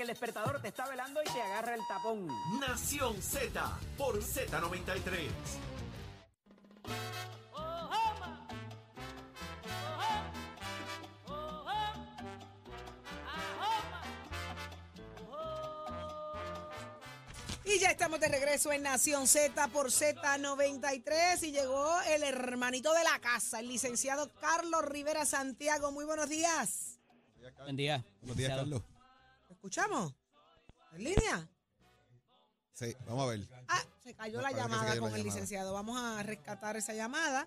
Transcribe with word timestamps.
que 0.00 0.04
el 0.04 0.08
despertador 0.08 0.62
te 0.62 0.68
está 0.68 0.88
velando 0.88 1.20
y 1.20 1.30
te 1.30 1.42
agarra 1.42 1.74
el 1.74 1.82
tapón. 1.86 2.26
Nación 2.58 3.20
Z 3.20 3.78
por 3.98 4.18
Z93. 4.22 5.28
Y 17.66 17.78
ya 17.78 17.90
estamos 17.90 18.20
de 18.20 18.28
regreso 18.28 18.72
en 18.72 18.82
Nación 18.84 19.26
Z 19.26 19.68
por 19.68 19.88
Z93 19.90 21.42
y 21.42 21.52
llegó 21.52 22.00
el 22.08 22.22
hermanito 22.22 22.94
de 22.94 23.04
la 23.04 23.18
casa, 23.20 23.60
el 23.60 23.68
licenciado 23.68 24.32
Carlos 24.40 24.82
Rivera 24.86 25.26
Santiago. 25.26 25.92
Muy 25.92 26.06
buenos 26.06 26.30
días. 26.30 26.98
Buen 27.58 27.76
día. 27.76 28.02
Buenos 28.22 28.38
días. 28.38 28.56
Carlos. 28.56 28.82
¿Lo 29.62 29.68
escuchamos? 29.68 30.14
¿En 30.92 31.04
línea? 31.04 31.50
Sí, 32.72 32.96
vamos 33.06 33.24
a 33.24 33.30
ver. 33.30 33.46
Ah, 33.68 33.82
se 34.02 34.14
cayó 34.14 34.40
la 34.40 34.52
llamada 34.52 34.86
cayó 34.86 35.02
con 35.02 35.10
la 35.10 35.18
el 35.18 35.22
llamada. 35.22 35.34
licenciado. 35.34 35.74
Vamos 35.74 36.00
a 36.00 36.22
rescatar 36.22 36.76
esa 36.78 36.94
llamada. 36.94 37.46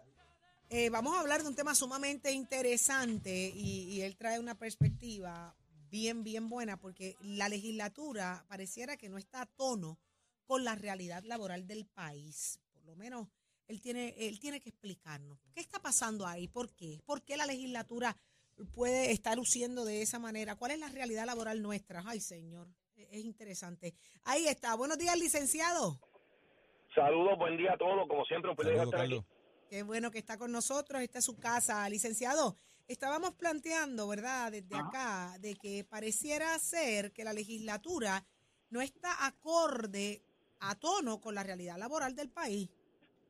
Eh, 0.70 0.92
vamos 0.92 1.16
a 1.16 1.22
hablar 1.22 1.42
de 1.42 1.50
un 1.50 1.56
tema 1.56 1.74
sumamente 1.74 2.32
interesante 2.32 3.52
y, 3.56 3.90
y 3.96 4.02
él 4.02 4.16
trae 4.16 4.40
una 4.40 4.54
perspectiva 4.56 5.56
bien, 5.90 6.24
bien 6.24 6.50
buena 6.50 6.78
porque 6.78 7.18
la 7.22 7.50
legislatura 7.50 8.46
pareciera 8.48 8.96
que 8.96 9.10
no 9.10 9.18
está 9.18 9.42
a 9.42 9.46
tono 9.48 10.00
con 10.46 10.64
la 10.64 10.76
realidad 10.76 11.24
laboral 11.24 11.66
del 11.66 11.88
país. 11.88 12.60
Por 12.74 12.84
lo 12.86 12.96
menos 12.96 13.28
él 13.68 13.82
tiene, 13.82 14.14
él 14.20 14.40
tiene 14.40 14.62
que 14.62 14.70
explicarnos. 14.70 15.40
¿Qué 15.52 15.62
está 15.62 15.80
pasando 15.82 16.28
ahí? 16.28 16.48
¿Por 16.48 16.76
qué? 16.76 17.02
¿Por 17.06 17.24
qué 17.24 17.38
la 17.38 17.48
legislatura 17.48 18.16
puede 18.74 19.12
estar 19.12 19.38
luciendo 19.38 19.86
de 19.86 20.02
esa 20.02 20.20
manera? 20.20 20.56
¿Cuál 20.56 20.72
es 20.72 20.80
la 20.80 20.90
realidad 20.90 21.26
laboral 21.26 21.62
nuestra? 21.62 22.04
Ay, 22.06 22.20
señor, 22.20 22.68
es 22.96 23.08
es 23.14 23.24
interesante. 23.26 23.94
Ahí 24.24 24.48
está. 24.48 24.76
Buenos 24.76 24.98
días, 24.98 25.18
licenciado. 25.18 26.00
Saludos, 26.96 27.38
buen 27.38 27.58
día 27.58 27.74
a 27.74 27.78
todos. 27.78 28.08
Como 28.08 28.26
siempre, 28.26 28.52
un 28.52 28.58
estar 28.60 28.82
aquí. 28.82 28.92
Carlos. 28.92 29.24
Qué 29.70 29.84
bueno 29.84 30.12
que 30.12 30.20
está 30.20 30.38
con 30.38 30.52
nosotros. 30.52 31.02
Esta 31.02 31.20
es 31.20 31.26
su 31.26 31.38
casa, 31.38 31.88
licenciado. 31.90 32.58
Estábamos 32.88 33.34
planteando, 33.36 34.08
¿verdad?, 34.08 34.52
desde 34.52 34.76
acá, 34.76 35.36
de 35.40 35.56
que 35.56 35.84
pareciera 35.84 36.58
ser 36.60 37.14
que 37.14 37.24
la 37.24 37.34
legislatura 37.34 38.26
no 38.70 38.82
está 38.82 39.26
acorde 39.26 40.24
a 40.60 40.76
tono 40.76 41.22
con 41.22 41.36
la 41.36 41.44
realidad 41.44 41.78
laboral 41.78 42.16
del 42.16 42.30
país. 42.30 42.70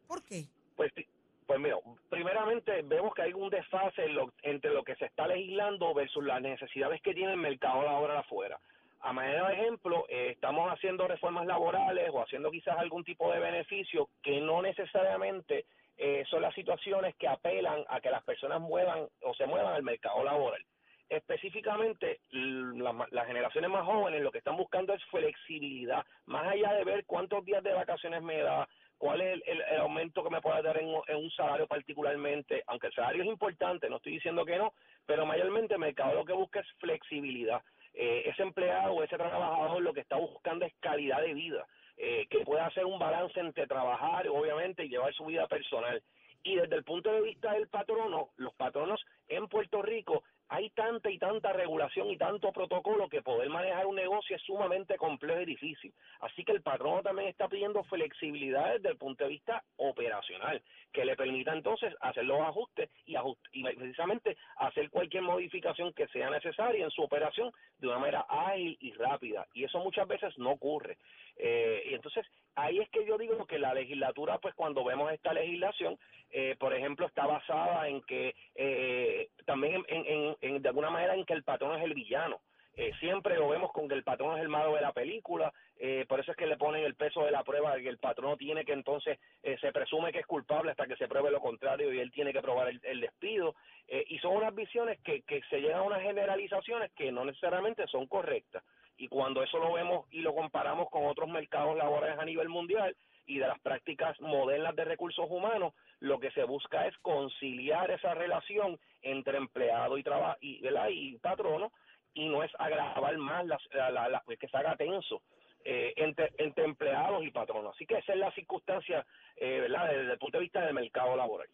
¿Por 0.07 0.23
qué? 0.23 0.49
Pues, 0.75 0.91
sí, 0.95 1.05
pues 1.45 1.59
mira, 1.59 1.77
primeramente 2.09 2.81
vemos 2.83 3.13
que 3.13 3.23
hay 3.23 3.33
un 3.33 3.49
desfase 3.49 4.05
en 4.05 4.15
lo- 4.15 4.33
entre 4.41 4.71
lo 4.71 4.83
que 4.83 4.95
se 4.95 5.05
está 5.05 5.27
legislando 5.27 5.93
versus 5.93 6.23
las 6.23 6.41
necesidades 6.41 7.01
que 7.01 7.13
tiene 7.13 7.31
el 7.33 7.37
mercado 7.39 7.83
laboral 7.83 8.17
afuera. 8.17 8.59
A 9.01 9.11
manera 9.11 9.47
de 9.49 9.53
ejemplo, 9.55 10.05
eh, 10.07 10.29
estamos 10.31 10.71
haciendo 10.71 11.07
reformas 11.07 11.45
laborales 11.45 12.09
o 12.13 12.21
haciendo 12.21 12.49
quizás 12.51 12.77
algún 12.77 13.03
tipo 13.03 13.31
de 13.31 13.39
beneficio 13.39 14.07
que 14.21 14.39
no 14.39 14.61
necesariamente 14.61 15.65
eh, 15.97 16.23
son 16.29 16.41
las 16.41 16.55
situaciones 16.55 17.13
que 17.17 17.27
apelan 17.27 17.83
a 17.87 17.99
que 18.01 18.09
las 18.09 18.23
personas 18.23 18.59
muevan 18.61 19.07
o 19.21 19.33
se 19.35 19.45
muevan 19.45 19.73
al 19.75 19.83
mercado 19.83 20.23
laboral. 20.23 20.63
Específicamente, 21.09 22.19
las 22.31 23.27
generaciones 23.27 23.69
más 23.69 23.85
jóvenes 23.85 24.21
lo 24.21 24.31
que 24.31 24.39
están 24.39 24.57
buscando 24.57 24.93
es 24.93 25.03
flexibilidad, 25.05 26.03
más 26.25 26.47
allá 26.47 26.73
de 26.73 26.83
ver 26.83 27.05
cuántos 27.05 27.45
días 27.45 27.61
de 27.63 27.73
vacaciones 27.73 28.21
me 28.23 28.39
da, 28.39 28.67
cuál 29.03 29.19
es 29.19 29.33
el, 29.33 29.61
el- 29.69 29.79
aumento 29.81 30.23
que 30.23 30.29
me 30.29 30.39
puede 30.39 30.61
dar 30.63 30.77
en, 30.77 30.87
en 31.07 31.17
un 31.17 31.29
salario 31.31 31.67
particularmente, 31.67 32.63
aunque 32.67 32.87
el 32.87 32.93
salario 32.93 33.23
es 33.23 33.27
importante, 33.27 33.89
no 33.89 33.97
estoy 33.97 34.13
diciendo 34.13 34.45
que 34.45 34.57
no, 34.57 34.71
pero 35.05 35.25
mayormente 35.25 35.73
el 35.73 35.81
mercado 35.81 36.15
lo 36.15 36.23
que 36.23 36.31
busca 36.31 36.61
es 36.61 36.67
flexibilidad. 36.79 37.61
Eh, 37.93 38.23
ese 38.27 38.43
empleado 38.43 38.93
o 38.93 39.03
ese 39.03 39.17
trabajador 39.17 39.81
lo 39.81 39.93
que 39.93 39.99
está 39.99 40.15
buscando 40.15 40.65
es 40.65 40.73
calidad 40.79 41.21
de 41.21 41.33
vida, 41.33 41.67
eh, 41.97 42.27
que 42.29 42.45
pueda 42.45 42.65
hacer 42.67 42.85
un 42.85 42.97
balance 42.97 43.37
entre 43.41 43.67
trabajar, 43.67 44.25
obviamente, 44.29 44.85
y 44.85 44.89
llevar 44.89 45.13
su 45.13 45.25
vida 45.25 45.47
personal. 45.47 46.01
Y 46.45 46.55
desde 46.55 46.75
el 46.77 46.85
punto 46.85 47.11
de 47.11 47.21
vista 47.23 47.51
del 47.53 47.67
patrono, 47.67 48.29
los 48.37 48.53
patronos 48.55 49.03
en 49.27 49.47
Puerto 49.49 49.81
Rico 49.81 50.23
hay 50.53 50.69
tanta 50.69 51.09
y 51.09 51.17
tanta 51.17 51.51
regulación 51.51 52.11
y 52.11 52.17
tanto 52.17 52.51
protocolo 52.51 53.09
que 53.09 53.23
poder 53.23 53.49
manejar 53.49 53.87
un 53.87 53.95
negocio 53.95 54.35
es 54.35 54.41
sumamente 54.43 54.97
complejo 54.97 55.41
y 55.41 55.45
difícil. 55.45 55.91
Así 56.19 56.43
que 56.43 56.51
el 56.51 56.61
patrono 56.61 57.01
también 57.01 57.27
está 57.29 57.47
pidiendo 57.47 57.83
flexibilidad 57.85 58.73
desde 58.75 58.89
el 58.89 58.97
punto 58.97 59.23
de 59.23 59.31
vista 59.31 59.63
operacional, 59.77 60.61
que 60.91 61.05
le 61.05 61.15
permita 61.15 61.53
entonces 61.53 61.95
hacer 62.01 62.25
los 62.25 62.39
ajustes 62.41 62.87
y, 63.07 63.15
ajust- 63.15 63.49
y 63.51 63.63
precisamente 63.63 64.37
hacer 64.57 64.91
cualquier 64.91 65.23
modificación 65.23 65.91
que 65.93 66.07
sea 66.09 66.29
necesaria 66.29 66.85
en 66.85 66.91
su 66.91 67.01
operación 67.01 67.51
de 67.79 67.87
una 67.87 67.97
manera 67.97 68.25
ágil 68.29 68.77
y 68.79 68.91
rápida. 68.93 69.47
Y 69.55 69.63
eso 69.63 69.79
muchas 69.79 70.07
veces 70.07 70.37
no 70.37 70.51
ocurre. 70.51 70.97
Eh, 71.35 71.87
y 71.89 71.93
entonces 71.95 72.27
ahí 72.55 72.79
es 72.79 72.89
que 72.89 73.05
yo 73.05 73.17
digo 73.17 73.45
que 73.45 73.59
la 73.59 73.73
legislatura, 73.73 74.39
pues 74.39 74.53
cuando 74.55 74.83
vemos 74.83 75.11
esta 75.11 75.33
legislación, 75.33 75.97
eh, 76.29 76.55
por 76.59 76.73
ejemplo, 76.73 77.05
está 77.07 77.25
basada 77.27 77.87
en 77.87 78.01
que 78.03 78.35
eh, 78.55 79.29
también 79.45 79.83
en, 79.87 80.35
en- 80.41 80.61
de 80.61 80.69
alguna 80.69 80.89
manera 80.89 81.15
en 81.15 81.25
que 81.25 81.33
el 81.33 81.43
patrón 81.43 81.77
es 81.77 81.83
el 81.83 81.93
villano. 81.93 82.41
Eh, 82.75 82.91
siempre 82.99 83.35
lo 83.37 83.49
vemos 83.49 83.71
con 83.71 83.87
que 83.87 83.93
el 83.93 84.03
patrón 84.03 84.35
es 84.35 84.41
el 84.41 84.49
malo 84.49 84.73
de 84.73 84.81
la 84.81 84.93
película, 84.93 85.53
eh, 85.77 86.05
por 86.09 86.19
eso 86.19 86.31
es 86.31 86.37
que 86.37 86.47
le 86.47 86.57
ponen 86.57 86.83
el 86.83 86.95
peso 86.95 87.23
de 87.23 87.29
la 87.29 87.43
prueba, 87.43 87.75
que 87.77 87.87
el 87.87 87.99
patrón 87.99 88.35
tiene 88.35 88.65
que 88.65 88.73
entonces, 88.73 89.19
eh, 89.43 89.57
se 89.61 89.71
presume 89.71 90.11
que 90.11 90.19
es 90.21 90.25
culpable 90.25 90.71
hasta 90.71 90.87
que 90.87 90.95
se 90.95 91.07
pruebe 91.07 91.29
lo 91.29 91.39
contrario 91.39 91.93
y 91.93 91.99
él 91.99 92.11
tiene 92.11 92.33
que 92.33 92.41
probar 92.41 92.69
el, 92.69 92.79
el 92.83 92.99
despido, 93.01 93.53
eh, 93.87 94.03
y 94.07 94.17
son 94.17 94.37
unas 94.37 94.55
visiones 94.55 94.99
que, 95.03 95.21
que 95.21 95.41
se 95.51 95.61
llegan 95.61 95.81
a 95.81 95.83
unas 95.83 96.01
generalizaciones 96.01 96.91
que 96.93 97.11
no 97.11 97.25
necesariamente 97.25 97.85
son 97.87 98.07
correctas, 98.07 98.63
y 98.97 99.07
cuando 99.07 99.43
eso 99.43 99.57
lo 99.57 99.73
vemos 99.73 100.05
y 100.11 100.21
lo 100.21 100.33
comparamos 100.35 100.89
con 100.89 101.05
otros 101.05 101.29
mercados 101.29 101.75
laborales 101.77 102.19
a 102.19 102.25
nivel 102.25 102.49
mundial 102.49 102.95
y 103.25 103.39
de 103.39 103.47
las 103.47 103.59
prácticas 103.61 104.19
modernas 104.21 104.75
de 104.75 104.83
recursos 104.85 105.25
humanos, 105.29 105.73
lo 105.99 106.19
que 106.19 106.31
se 106.31 106.43
busca 106.43 106.85
es 106.87 106.97
conciliar 106.99 107.89
esa 107.91 108.13
relación 108.13 108.79
entre 109.01 109.37
empleado 109.37 109.97
y, 109.97 110.03
y, 110.41 110.61
¿verdad? 110.61 110.87
y 110.91 111.17
patrono, 111.19 111.71
y 112.13 112.27
no 112.29 112.43
es 112.43 112.51
agravar 112.59 113.17
más 113.17 113.45
las- 113.45 113.61
la, 113.71 113.89
la- 113.91 114.09
la- 114.09 114.23
que 114.39 114.47
se 114.47 114.57
haga 114.57 114.75
tenso 114.75 115.21
eh, 115.65 115.93
entre, 115.95 116.31
entre 116.37 116.65
empleados 116.65 117.23
y 117.23 117.31
patronos. 117.31 117.73
Así 117.73 117.85
que 117.85 117.97
esa 117.97 118.11
es 118.13 118.19
la 118.19 118.31
circunstancia, 118.33 119.05
eh, 119.37 119.61
¿verdad? 119.61 119.87
Desde 119.89 120.11
el 120.11 120.19
punto 120.19 120.37
de 120.37 120.43
vista 120.43 120.59
del 120.65 120.73
mercado 120.73 121.15
laboral. 121.15 121.47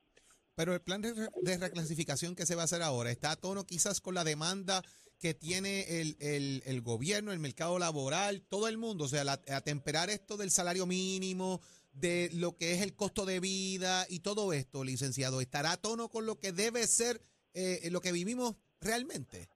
Pero 0.56 0.73
el 0.73 0.81
plan 0.81 1.01
de 1.01 1.57
reclasificación 1.57 2.35
que 2.35 2.47
se 2.47 2.56
va 2.56 2.61
a 2.61 2.66
hacer 2.66 2.81
ahora 2.81 3.11
está 3.11 3.31
a 3.31 3.35
tono 3.35 3.63
quizás 3.66 4.01
con 4.01 4.16
la 4.16 4.23
demanda 4.23 4.81
que 5.19 5.34
tiene 5.34 6.02
el, 6.02 6.16
el- 6.19 6.63
el 6.66 6.81
gobierno, 6.81 7.31
el 7.31 7.40
mercado 7.40 7.78
laboral, 7.78 8.41
todo 8.50 8.68
el 8.68 8.78
mundo. 8.78 9.06
O 9.06 9.07
sea, 9.07 9.24
la- 9.24 9.41
atemperar 9.53 10.09
esto 10.09 10.38
del 10.38 10.50
salario 10.52 10.85
mínimo, 10.85 11.62
de 11.91 12.30
lo 12.34 12.56
que 12.56 12.72
es 12.74 12.81
el 12.81 12.96
costo 12.96 13.25
de 13.25 13.40
vida 13.40 14.06
y 14.09 14.19
todo 14.22 14.53
esto, 14.53 14.84
licenciado, 14.84 15.41
¿estará 15.41 15.74
a 15.74 15.78
tono 15.78 16.07
con 16.09 16.25
lo 16.25 16.40
que 16.40 16.52
debe 16.53 16.88
ser 16.88 17.22
eh, 17.53 17.90
lo 17.91 18.00
que 18.02 18.12
vivimos 18.12 18.56
realmente? 18.80 19.50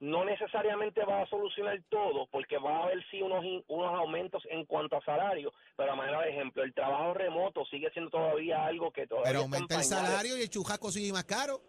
no 0.00 0.24
necesariamente 0.24 1.04
va 1.04 1.22
a 1.22 1.26
solucionar 1.28 1.82
todo, 1.88 2.28
porque 2.30 2.56
va 2.56 2.70
a 2.78 2.82
haber 2.84 3.04
sí 3.10 3.20
unos, 3.20 3.44
unos 3.66 3.94
aumentos 3.98 4.40
en 4.48 4.64
cuanto 4.64 4.96
a 4.96 5.04
salario, 5.04 5.52
pero 5.76 5.92
a 5.92 5.96
manera 5.96 6.20
de 6.22 6.30
ejemplo, 6.30 6.62
el 6.62 6.72
trabajo 6.72 7.14
remoto 7.14 7.64
sigue 7.66 7.90
siendo 7.90 8.08
todavía 8.08 8.64
algo 8.64 8.92
que 8.92 9.08
todavía 9.08 9.28
Pero 9.30 9.40
aumenta 9.40 9.74
el 9.74 9.82
salario 9.82 10.38
y 10.38 10.42
el 10.42 10.50
chujaco 10.50 10.92
sigue 10.92 11.12
más 11.12 11.24
caro. 11.24 11.60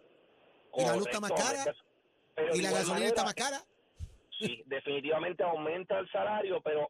y 0.78 0.82
la 0.84 0.94
luz 0.94 1.08
está 1.08 1.18
más 1.18 1.32
cara, 1.32 1.74
pero 2.40 2.54
y 2.56 2.62
la 2.62 2.70
gasolina 2.70 3.06
está 3.06 3.24
más 3.24 3.34
cara. 3.34 3.58
Sí, 4.38 4.62
definitivamente 4.64 5.42
aumenta 5.42 5.98
el 5.98 6.10
salario, 6.10 6.62
pero 6.62 6.88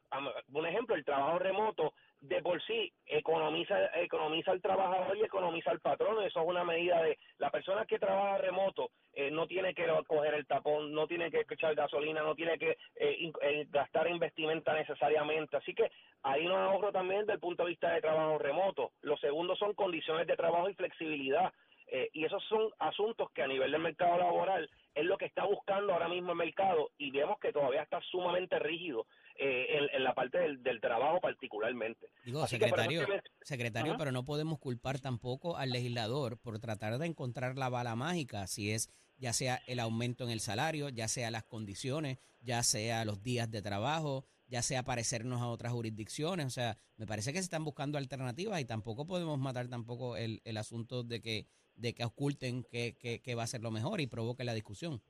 un 0.53 0.67
ejemplo, 0.67 0.95
el 0.95 1.05
trabajo 1.05 1.39
remoto 1.41 1.93
de 2.21 2.41
por 2.43 2.63
sí 2.63 2.93
economiza 3.07 3.75
economiza 3.97 4.53
al 4.53 4.61
trabajador 4.61 5.17
y 5.17 5.25
economiza 5.25 5.71
al 5.73 5.81
patrón. 5.81 6.23
Eso 6.23 6.43
es 6.43 6.47
una 6.47 6.63
medida 6.63 7.03
de 7.03 7.19
la 7.39 7.51
persona 7.51 7.87
que 7.87 7.99
trabaja 7.99 8.39
remoto 8.39 8.91
eh, 9.15 9.31
no 9.33 9.49
tiene 9.49 9.75
que 9.75 9.85
coger 10.07 10.35
el 10.35 10.47
tapón, 10.47 10.93
no 10.93 11.09
tiene 11.09 11.31
que 11.31 11.45
echar 11.51 11.75
gasolina, 11.75 12.23
no 12.23 12.37
tiene 12.37 12.57
que 12.59 12.77
eh, 12.95 13.17
in- 13.19 13.33
eh, 13.43 13.67
gastar 13.71 14.07
en 14.07 14.21
vestimenta 14.21 14.73
necesariamente. 14.75 15.57
Así 15.57 15.75
que 15.75 15.91
hay 16.23 16.47
un 16.47 16.53
ahorro 16.53 16.93
también 16.93 17.23
desde 17.23 17.33
el 17.33 17.41
punto 17.41 17.65
de 17.65 17.71
vista 17.71 17.91
de 17.93 18.01
trabajo 18.03 18.39
remoto. 18.39 18.93
Lo 19.01 19.17
segundo 19.17 19.57
son 19.57 19.75
condiciones 19.75 20.27
de 20.29 20.37
trabajo 20.37 20.69
y 20.69 20.75
flexibilidad. 20.75 21.53
Eh, 21.93 22.09
y 22.13 22.25
esos 22.25 22.43
son 22.45 22.71
asuntos 22.79 23.31
que 23.33 23.43
a 23.43 23.49
nivel 23.49 23.73
del 23.73 23.81
mercado 23.81 24.17
laboral 24.17 24.71
es 24.95 25.05
lo 25.05 25.19
que 25.19 25.25
está 25.25 25.45
buscando 25.45 25.93
ahora 25.93 26.09
mismo 26.09 26.31
el 26.31 26.39
mercado 26.39 26.93
y 26.99 27.11
vemos 27.11 27.39
que 27.41 27.53
todavía 27.53 27.83
está 27.83 28.01
sumamente 28.13 28.61
rígido 28.61 29.07
eh, 29.37 29.67
en, 29.71 29.97
en 29.97 30.05
la 30.05 30.15
parte 30.15 30.39
del, 30.39 30.63
del 30.63 30.81
trabajo 30.81 31.21
particularmente. 31.21 32.07
Digo, 32.25 32.43
Así 32.43 32.57
secretario, 32.57 33.07
que 33.07 33.21
secretario, 33.43 33.97
pero 33.99 34.13
no 34.13 34.25
podemos 34.25 34.61
culpar 34.61 35.01
tampoco 35.01 35.57
al 35.57 35.71
legislador 35.71 36.39
por 36.39 36.61
tratar 36.61 36.99
de 36.99 37.07
encontrar 37.07 37.57
la 37.57 37.69
bala 37.69 37.97
mágica, 37.97 38.47
si 38.47 38.71
es 38.71 38.89
ya 39.17 39.33
sea 39.33 39.61
el 39.67 39.81
aumento 39.81 40.25
en 40.25 40.31
el 40.31 40.41
salario, 40.41 40.89
ya 40.91 41.09
sea 41.09 41.31
las 41.31 41.45
condiciones, 41.45 42.19
ya 42.41 42.63
sea 42.63 43.05
los 43.05 43.23
días 43.23 43.51
de 43.51 43.63
trabajo, 43.63 44.25
ya 44.47 44.63
sea 44.63 44.83
parecernos 44.83 45.41
a 45.43 45.49
otras 45.49 45.73
jurisdicciones. 45.73 46.47
O 46.47 46.51
sea, 46.51 46.79
me 46.97 47.07
parece 47.07 47.33
que 47.33 47.39
se 47.39 47.45
están 47.45 47.65
buscando 47.65 47.99
alternativas 47.99 48.61
y 48.61 48.65
tampoco 48.65 49.07
podemos 49.07 49.39
matar 49.39 49.69
tampoco 49.69 50.17
el, 50.17 50.41
el 50.45 50.57
asunto 50.57 51.03
de 51.03 51.21
que 51.21 51.47
de 51.81 51.95
que 51.95 52.05
oculten 52.05 52.65
qué 52.71 52.95
qué- 52.99 53.21
qué 53.21 53.35
va 53.35 53.45
a 53.45 53.47
ser 53.47 53.63
lo 53.63 53.71
mejor 53.71 54.01
y 54.01 54.07
provoque 54.07 54.45
la 54.45 54.55
discusión. 54.55 55.01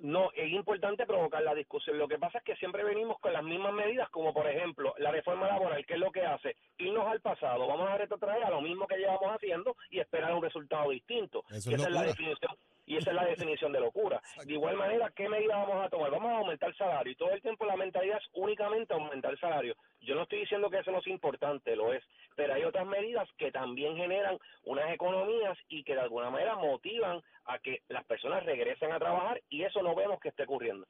no, 0.00 0.30
es 0.36 0.52
importante 0.52 1.04
provocar 1.06 1.42
la 1.42 1.56
discusión. 1.56 1.98
Lo 1.98 2.06
que 2.06 2.18
pasa 2.20 2.38
es 2.38 2.44
que 2.44 2.54
siempre 2.54 2.84
venimos 2.84 3.18
con 3.18 3.32
las 3.32 3.42
mismas 3.42 3.72
medidas, 3.72 4.08
como 4.10 4.32
por 4.32 4.46
ejemplo 4.48 4.94
la 4.98 5.10
reforma 5.10 5.48
laboral, 5.48 5.84
que 5.84 5.94
es 5.94 5.98
lo 5.98 6.12
que 6.12 6.22
hace 6.24 6.54
irnos 6.78 7.04
al 7.04 7.20
pasado, 7.20 7.66
vamos 7.66 7.88
a 7.90 7.98
retrotraer 7.98 8.44
a 8.44 8.50
lo 8.50 8.60
mismo 8.60 8.86
que 8.86 8.96
llevamos 8.96 9.28
haciendo 9.34 9.74
y 9.90 9.98
esperar 9.98 10.32
un 10.34 10.42
resultado 10.42 10.90
distinto. 10.90 11.42
Eso 11.50 11.72
y 11.72 11.74
es 11.74 11.80
esa 11.80 11.88
es 11.88 11.94
la 11.96 12.02
definición. 12.04 12.52
Y 12.88 12.96
esa 12.96 13.10
es 13.10 13.16
la 13.16 13.26
definición 13.26 13.70
de 13.70 13.80
locura. 13.80 14.18
De 14.46 14.54
igual 14.54 14.78
manera, 14.78 15.12
¿qué 15.14 15.28
medida 15.28 15.58
vamos 15.58 15.84
a 15.84 15.90
tomar? 15.90 16.10
Vamos 16.10 16.32
a 16.32 16.38
aumentar 16.38 16.70
el 16.70 16.76
salario. 16.76 17.12
Y 17.12 17.16
todo 17.16 17.30
el 17.32 17.42
tiempo 17.42 17.66
la 17.66 17.76
mentalidad 17.76 18.16
es 18.16 18.24
únicamente 18.32 18.94
aumentar 18.94 19.32
el 19.32 19.38
salario. 19.38 19.76
Yo 20.00 20.14
no 20.14 20.22
estoy 20.22 20.40
diciendo 20.40 20.70
que 20.70 20.78
eso 20.78 20.90
no 20.90 21.00
es 21.00 21.06
importante, 21.06 21.76
lo 21.76 21.92
es. 21.92 22.02
Pero 22.34 22.54
hay 22.54 22.64
otras 22.64 22.86
medidas 22.86 23.28
que 23.36 23.52
también 23.52 23.94
generan 23.94 24.38
unas 24.64 24.90
economías 24.90 25.58
y 25.68 25.84
que 25.84 25.94
de 25.94 26.00
alguna 26.00 26.30
manera 26.30 26.56
motivan 26.56 27.20
a 27.44 27.58
que 27.58 27.82
las 27.88 28.06
personas 28.06 28.42
regresen 28.46 28.90
a 28.90 28.98
trabajar 28.98 29.42
y 29.50 29.64
eso 29.64 29.82
no 29.82 29.94
vemos 29.94 30.18
que 30.18 30.30
esté 30.30 30.44
ocurriendo. 30.44 30.86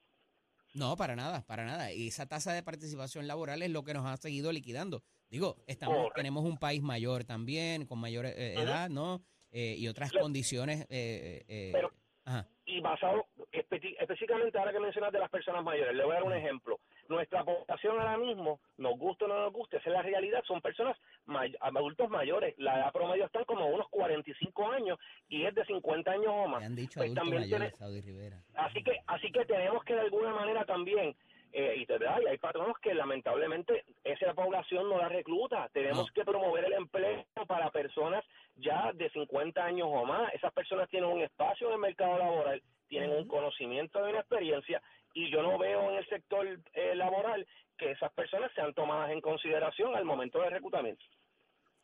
No, 0.75 0.97
para 0.97 1.17
nada, 1.17 1.44
para 1.47 1.65
nada. 1.65 1.93
Y 1.93 2.09
esa 2.09 2.29
tasa 2.29 2.53
de 2.53 2.62
participación 2.62 3.27
laboral 3.27 3.62
es 3.62 3.71
lo 3.71 3.83
que 3.83 3.94
nos 3.94 4.06
ha 4.06 4.17
seguido 4.19 4.53
liquidando. 4.53 5.03
Digo, 5.31 5.56
estamos, 5.67 5.97
Correcto. 5.97 6.15
tenemos 6.15 6.44
un 6.44 6.59
país 6.59 6.81
mayor 6.81 7.25
también, 7.25 7.87
con 7.87 7.99
mayor 7.99 8.27
eh, 8.27 8.55
edad, 8.55 8.89
¿no? 8.89 9.25
Eh, 9.58 9.75
y 9.76 9.88
otras 9.88 10.12
condiciones. 10.12 10.82
eh, 10.88 11.43
eh, 11.49 11.70
Pero- 11.72 11.90
ajá. 12.25 12.46
y 12.64 12.81
basado 12.81 13.26
espe- 13.50 13.96
específicamente 13.99 14.56
ahora 14.56 14.70
que 14.72 14.78
mencionas 14.78 15.10
de 15.10 15.19
las 15.19 15.31
personas 15.31 15.64
mayores, 15.64 15.96
le 15.96 16.05
voy 16.05 16.12
a 16.12 16.14
dar 16.16 16.22
un 16.22 16.32
ejemplo. 16.34 16.78
Nuestra 17.08 17.43
población 17.43 17.99
ahora 17.99 18.16
mismo, 18.19 18.60
nos 18.76 18.96
guste 18.96 19.25
o 19.25 19.28
no 19.28 19.40
nos 19.40 19.52
guste, 19.52 19.78
esa 19.78 19.88
es 19.88 19.94
la 19.94 20.02
realidad, 20.02 20.44
son 20.46 20.60
personas 20.60 20.96
may- 21.26 21.56
adultos 21.60 22.08
mayores, 22.08 22.55
la 22.58 22.76
edad 22.78 22.93
promedio 22.93 23.25
están 23.26 23.44
como 23.46 23.66
unos 23.66 23.88
45 23.88 24.70
años 24.70 24.96
y 25.28 25.44
es 25.44 25.52
de 25.56 25.64
50 25.64 26.12
años 26.12 26.28
o 26.28 26.46
más. 26.46 26.60
Me 26.60 26.66
han 26.66 26.76
dicho 26.76 27.00
Pues 27.00 27.06
adultos 27.06 27.22
también 27.25 27.43
mayores, 27.43 27.72
tiene- 27.75 27.78
Saudi 27.78 28.00
Rivera. 28.00 28.43
Así 28.55 28.82
que, 28.84 28.93
así 29.08 29.32
que 29.32 29.44
tenemos 29.44 29.82
que 29.82 29.94
de 29.94 30.00
alguna 30.02 30.32
manera 30.34 30.64
también, 30.66 31.16
eh, 31.50 31.75
y, 31.78 31.90
y 31.90 32.26
hay 32.28 32.37
patronos 32.38 32.76
que 32.78 32.93
lamentablemente 32.94 33.84
esa 34.05 34.34
población 34.34 34.88
no 34.88 34.99
la 34.99 35.08
recluta. 35.08 35.69
Tenemos 35.72 36.06
No. 36.06 36.12
que 36.12 36.25
promover 36.25 36.66
el 36.66 36.75
empleo 36.75 37.25
para 37.49 37.70
personas 37.70 38.22
ya 38.58 38.93
de 38.93 39.08
50 39.10 39.64
años 39.64 39.88
o 39.90 40.05
más. 40.05 40.32
Esas 40.34 40.52
personas 40.52 40.88
tienen 40.90 41.08
un 41.10 41.22
espacio 41.22 41.69
en 41.69 41.75
el 41.75 41.78
mercado 41.81 42.19
laboral, 42.19 42.62
tienen 42.88 43.10
un 43.10 43.26
conocimiento 43.26 44.02
de 44.02 44.10
una 44.10 44.20
experiencia, 44.20 44.82
y 45.14 45.31
yo 45.31 45.43
no 45.43 45.58
veo 45.58 45.90
en 45.90 45.96
el 45.96 46.06
sector 46.08 46.46
eh, 46.75 46.94
laboral 46.94 47.46
que 47.76 47.93
esas 47.93 48.12
personas 48.12 48.50
sean 48.55 48.75
tomadas 48.75 49.10
en 49.10 49.20
consideración 49.20 49.94
al 49.94 50.05
momento 50.05 50.40
del 50.40 50.50
reclutamiento. 50.50 51.05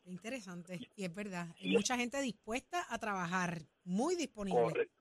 Interesante. 0.06 0.78
Y 0.96 1.04
es 1.04 1.14
verdad. 1.14 1.46
Hay 1.60 1.70
Y- 1.70 1.76
mucha 1.76 1.96
gente 1.96 2.20
dispuesta 2.20 2.84
a 2.90 2.98
trabajar, 2.98 3.62
muy 3.84 4.16
disponible. 4.16 4.60
Correcto. 4.60 4.93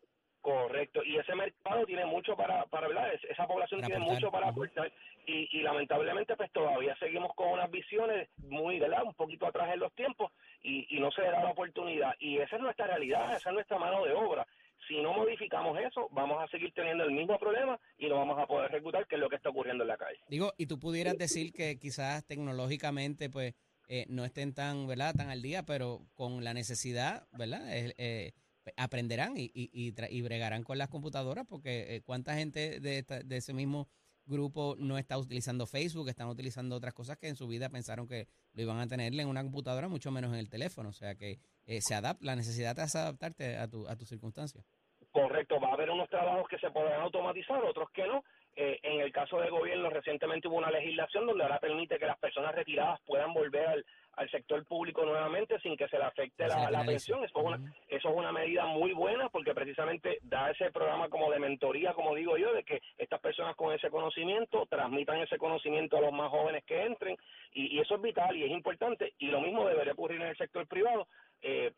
Correcto, 0.44 1.02
y 1.06 1.16
ese 1.16 1.34
mercado 1.36 1.86
tiene 1.86 2.06
mucho 2.06 2.36
para, 2.36 2.66
para. 2.66 2.88
Es- 3.14 3.24
esa 3.30 3.48
población 3.48 3.80
Para 3.80 3.88
tiene 3.88 4.02
aportar. 4.04 4.16
mucho 4.22 4.30
para 4.32 4.48
aportar 4.50 4.92
y, 5.26 5.48
y 5.58 5.62
lamentablemente 5.64 6.36
pues 6.36 6.52
todavía 6.52 6.94
seguimos 6.98 7.34
con 7.34 7.48
unas 7.48 7.72
visiones 7.72 8.28
muy, 8.40 8.78
¿verdad? 8.78 9.04
Un 9.06 9.14
poquito 9.14 9.48
atrás 9.48 9.74
en 9.74 9.80
los 9.80 9.94
tiempos 9.94 10.34
y, 10.62 10.86
y 10.96 11.00
no 11.00 11.12
se 11.12 11.22
le 11.22 11.32
da 11.32 11.42
la 11.44 11.52
oportunidad 11.52 12.14
y 12.20 12.40
esa 12.40 12.58
es 12.58 12.62
nuestra 12.62 12.88
realidad, 12.88 13.34
esa 13.38 13.50
es 13.52 13.54
nuestra 13.56 13.80
mano 13.80 14.04
de 14.04 14.12
obra. 14.12 14.46
Si 14.86 15.02
no 15.02 15.14
modificamos 15.14 15.80
eso, 15.80 16.10
vamos 16.12 16.44
a 16.44 16.48
seguir 16.50 16.74
teniendo 16.74 17.06
el 17.06 17.12
mismo 17.12 17.40
problema 17.40 17.80
y 17.98 18.08
no 18.10 18.16
vamos 18.18 18.38
a 18.38 18.46
poder 18.46 18.70
reclutar, 18.70 19.08
que 19.08 19.16
es 19.16 19.22
lo 19.22 19.30
que 19.30 19.38
está 19.38 19.48
ocurriendo 19.48 19.86
en 19.86 19.88
la 19.88 19.98
calle. 19.98 20.20
Digo, 20.28 20.52
y 20.58 20.66
tú 20.68 20.78
pudieras 20.78 21.18
decir 21.18 21.54
que 21.54 21.80
quizás 21.80 22.28
tecnológicamente, 22.28 23.30
pues, 23.30 23.54
eh, 23.88 24.06
no 24.10 24.26
estén 24.26 24.54
tan, 24.54 24.86
¿verdad?, 24.88 25.14
tan 25.16 25.30
al 25.30 25.42
día, 25.42 25.64
pero 25.64 26.00
con 26.16 26.44
la 26.44 26.54
necesidad, 26.54 27.28
¿verdad?, 27.32 27.62
Eh, 27.74 27.94
eh, 27.98 28.32
aprenderán 28.78 29.38
y, 29.38 29.52
y, 29.54 29.70
y, 29.74 30.22
bregarán 30.22 30.64
con 30.64 30.78
las 30.78 30.90
computadoras, 30.90 31.46
porque 31.48 31.96
eh, 31.96 32.02
cuánta 32.02 32.36
gente 32.36 32.80
de, 32.80 33.00
esta- 33.00 33.22
de 33.24 33.38
ese 33.38 33.54
mismo 33.54 33.88
grupo 34.26 34.76
no 34.80 34.98
está 34.98 35.18
utilizando 35.18 35.66
Facebook, 35.68 36.08
están 36.08 36.30
utilizando 36.30 36.76
otras 36.78 36.94
cosas 36.94 37.18
que 37.18 37.28
en 37.28 37.36
su 37.36 37.46
vida 37.48 37.68
pensaron 37.70 38.08
que 38.08 38.28
lo 38.54 38.62
iban 38.62 38.80
a 38.80 38.88
tener 38.88 39.14
en 39.14 39.28
una 39.28 39.44
computadora, 39.44 39.88
mucho 39.90 40.12
menos 40.12 40.32
en 40.32 40.40
el 40.40 40.50
teléfono. 40.50 40.90
O 40.90 40.94
sea 40.94 41.16
que 41.16 41.40
eh, 41.66 41.80
se 41.82 41.94
adapta, 41.94 42.26
la 42.26 42.36
necesidad 42.36 42.74
te 42.76 42.82
hace 42.82 43.00
adaptarte 43.00 43.58
a 43.58 43.68
tu, 43.68 43.88
a 43.88 43.96
tus 43.98 44.08
circunstancias. 44.08 44.66
Correcto, 45.12 45.60
va 45.60 45.70
a 45.70 45.74
haber 45.74 45.90
unos 45.90 46.10
trabajos 46.10 46.48
que 46.50 46.58
se 46.58 46.72
podrán 46.72 47.02
automatizar, 47.02 47.62
otros 47.64 47.90
que 47.92 48.08
no. 48.08 48.24
Eh, 48.56 48.80
en 48.84 49.00
el 49.02 49.12
caso 49.12 49.40
de 49.40 49.50
gobierno, 49.50 49.90
recientemente 49.90 50.48
hubo 50.48 50.58
una 50.58 50.70
legislación 50.70 51.26
donde 51.26 51.44
ahora 51.44 51.60
permite 51.60 51.98
que 51.98 52.06
las 52.06 52.20
personas 52.20 52.54
retiradas 52.54 53.02
puedan 53.02 53.34
volver 53.34 53.66
al, 53.66 53.86
al 54.14 54.30
sector 54.30 54.64
público 54.66 55.04
nuevamente 55.06 55.60
sin 55.62 55.76
que 55.76 55.88
se 55.88 55.98
le 55.98 56.04
afecte 56.04 56.48
la, 56.48 56.70
la 56.70 56.86
pensión. 56.86 57.24
Eso 57.24 57.40
es, 57.40 57.46
una, 57.46 57.74
eso 57.88 58.10
es 58.10 58.16
una 58.16 58.32
medida 58.32 58.66
muy 58.68 58.94
buena 58.94 59.30
porque 59.30 59.56
precisamente 59.56 60.20
da 60.22 60.52
ese 60.52 60.70
programa 60.72 61.10
como 61.10 61.32
de 61.32 61.40
mentoría, 61.40 61.94
como 61.94 62.14
digo 62.14 62.38
yo, 62.38 62.54
de 62.54 62.64
que 62.64 62.80
estas 63.00 63.20
personas 63.22 63.56
con 63.56 63.74
ese 63.74 63.90
conocimiento 63.90 64.68
transmitan 64.68 65.18
ese 65.22 65.40
conocimiento 65.40 65.98
a 65.98 66.02
los 66.02 66.14
más 66.14 66.30
jóvenes 66.30 66.64
que 66.66 66.84
entren 66.84 67.18
y, 67.54 67.76
y 67.76 67.80
eso 67.80 67.96
es 67.96 68.02
vital 68.04 68.36
y 68.36 68.44
es 68.44 68.52
importante 68.52 69.14
y 69.18 69.28
lo 69.28 69.42
mismo 69.42 69.68
debería 69.68 69.94
ocurrir 69.94 70.22
en 70.22 70.28
el 70.28 70.38
sector 70.38 70.68
privado. 70.68 71.08
eh, 71.44 71.72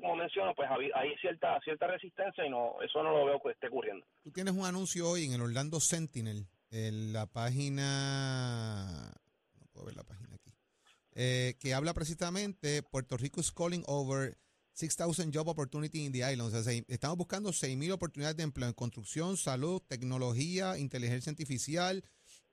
como 0.00 0.16
menciono, 0.16 0.54
pues 0.54 0.68
hay 0.94 1.14
cierta 1.20 1.58
cierta 1.64 1.86
resistencia 1.86 2.44
y 2.46 2.50
no 2.50 2.80
eso 2.82 3.02
no 3.02 3.10
lo 3.16 3.24
veo 3.26 3.40
que 3.42 3.50
esté 3.52 3.68
ocurriendo. 3.68 4.06
Tú 4.22 4.30
tienes 4.30 4.54
un 4.54 4.64
anuncio 4.64 5.08
hoy 5.08 5.24
en 5.24 5.32
el 5.32 5.40
Orlando 5.40 5.80
Sentinel, 5.80 6.46
en 6.70 7.12
la 7.12 7.26
página, 7.26 9.12
no 9.58 9.66
puedo 9.72 9.86
ver 9.86 9.96
la 9.96 10.04
página 10.04 10.34
aquí, 10.36 10.52
eh, 11.14 11.54
que 11.60 11.74
habla 11.74 11.94
precisamente 11.94 12.82
Puerto 12.82 13.16
Rico 13.16 13.40
is 13.40 13.52
calling 13.52 13.82
over 13.86 14.36
6,000 14.74 15.30
job 15.34 15.48
opportunity 15.48 16.04
in 16.04 16.12
the 16.12 16.20
islands. 16.20 16.54
O 16.54 16.62
sea, 16.62 16.62
se- 16.62 16.84
estamos 16.88 17.18
buscando 17.18 17.52
6,000 17.52 17.92
oportunidades 17.92 18.36
de 18.36 18.42
empleo 18.44 18.68
en 18.68 18.74
construcción, 18.74 19.36
salud, 19.36 19.82
tecnología, 19.86 20.78
inteligencia 20.78 21.30
artificial, 21.30 22.02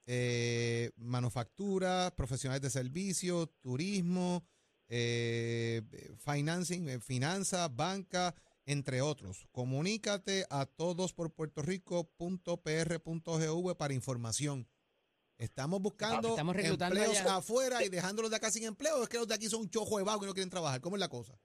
eh, 0.06 0.92
manufactura, 0.98 2.12
profesionales 2.18 2.62
de 2.62 2.70
servicio, 2.70 3.48
turismo, 3.62 4.44
eh, 4.90 5.82
financing, 6.18 6.90
eh, 6.90 7.00
finanzas, 7.00 7.74
banca, 7.76 8.36
entre 8.66 9.02
otros. 9.02 9.48
Comunícate 9.52 10.46
a 10.50 10.66
todos 10.66 11.14
por 11.14 11.32
puertorico.pr.gv 11.32 13.76
para 13.76 13.94
información. 13.94 14.68
Estamos 15.38 15.82
buscando 15.82 16.30
Estamos 16.30 16.56
reclutando 16.56 16.98
empleos 16.98 17.22
allá. 17.22 17.38
afuera 17.38 17.84
y 17.84 17.90
dejándolos 17.90 18.30
de 18.30 18.38
acá 18.38 18.52
sin 18.52 18.66
empleo. 18.66 18.98
¿O 18.98 19.04
Es 19.04 19.10
que 19.10 19.18
los 19.18 19.28
de 19.28 19.36
aquí 19.36 19.48
son 19.48 19.62
un 19.62 19.70
chojo 19.70 19.98
de 19.98 20.04
vago 20.04 20.24
y 20.24 20.28
no 20.28 20.34
quieren 20.34 20.50
trabajar. 20.50 20.82
¿Cómo 20.82 20.98
es 20.98 21.00
la 21.00 21.08
cosa? 21.08 21.40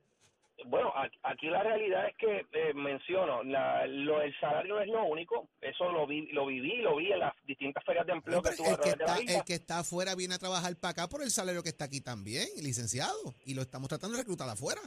Bueno, 0.66 0.92
aquí, 1.22 1.48
la 1.48 1.62
realidad 1.62 2.08
es 2.08 2.16
que 2.16 2.46
eh, 2.52 2.74
menciono, 2.74 3.42
la, 3.44 3.86
lo, 3.86 4.22
el 4.22 4.34
salario 4.38 4.74
no 4.76 4.80
es 4.80 4.88
lo 4.88 5.04
único, 5.04 5.48
eso 5.60 5.90
lo 5.90 6.06
vi, 6.06 6.26
lo 6.32 6.46
viví, 6.46 6.78
lo 6.78 6.96
vi 6.96 7.12
en 7.12 7.20
las 7.20 7.34
distintas 7.46 7.84
ferias 7.84 8.06
de 8.06 8.12
empleo 8.12 8.42
que 8.42 8.50
tuve 8.56 8.68
a 8.68 8.70
el, 8.70 8.76
que 8.76 8.92
través 8.92 8.98
de 8.98 9.04
la 9.04 9.18
está, 9.18 9.38
el 9.38 9.44
que 9.44 9.54
está 9.54 9.78
afuera 9.80 10.14
viene 10.14 10.34
a 10.34 10.38
trabajar 10.38 10.74
para 10.76 10.92
acá 10.92 11.08
por 11.08 11.22
el 11.22 11.30
salario 11.30 11.62
que 11.62 11.68
está 11.68 11.84
aquí 11.84 12.00
también, 12.00 12.48
licenciado. 12.62 13.34
Y 13.44 13.54
lo 13.54 13.62
estamos 13.62 13.88
tratando 13.88 14.16
de 14.16 14.22
reclutar 14.22 14.48
afuera. 14.48 14.80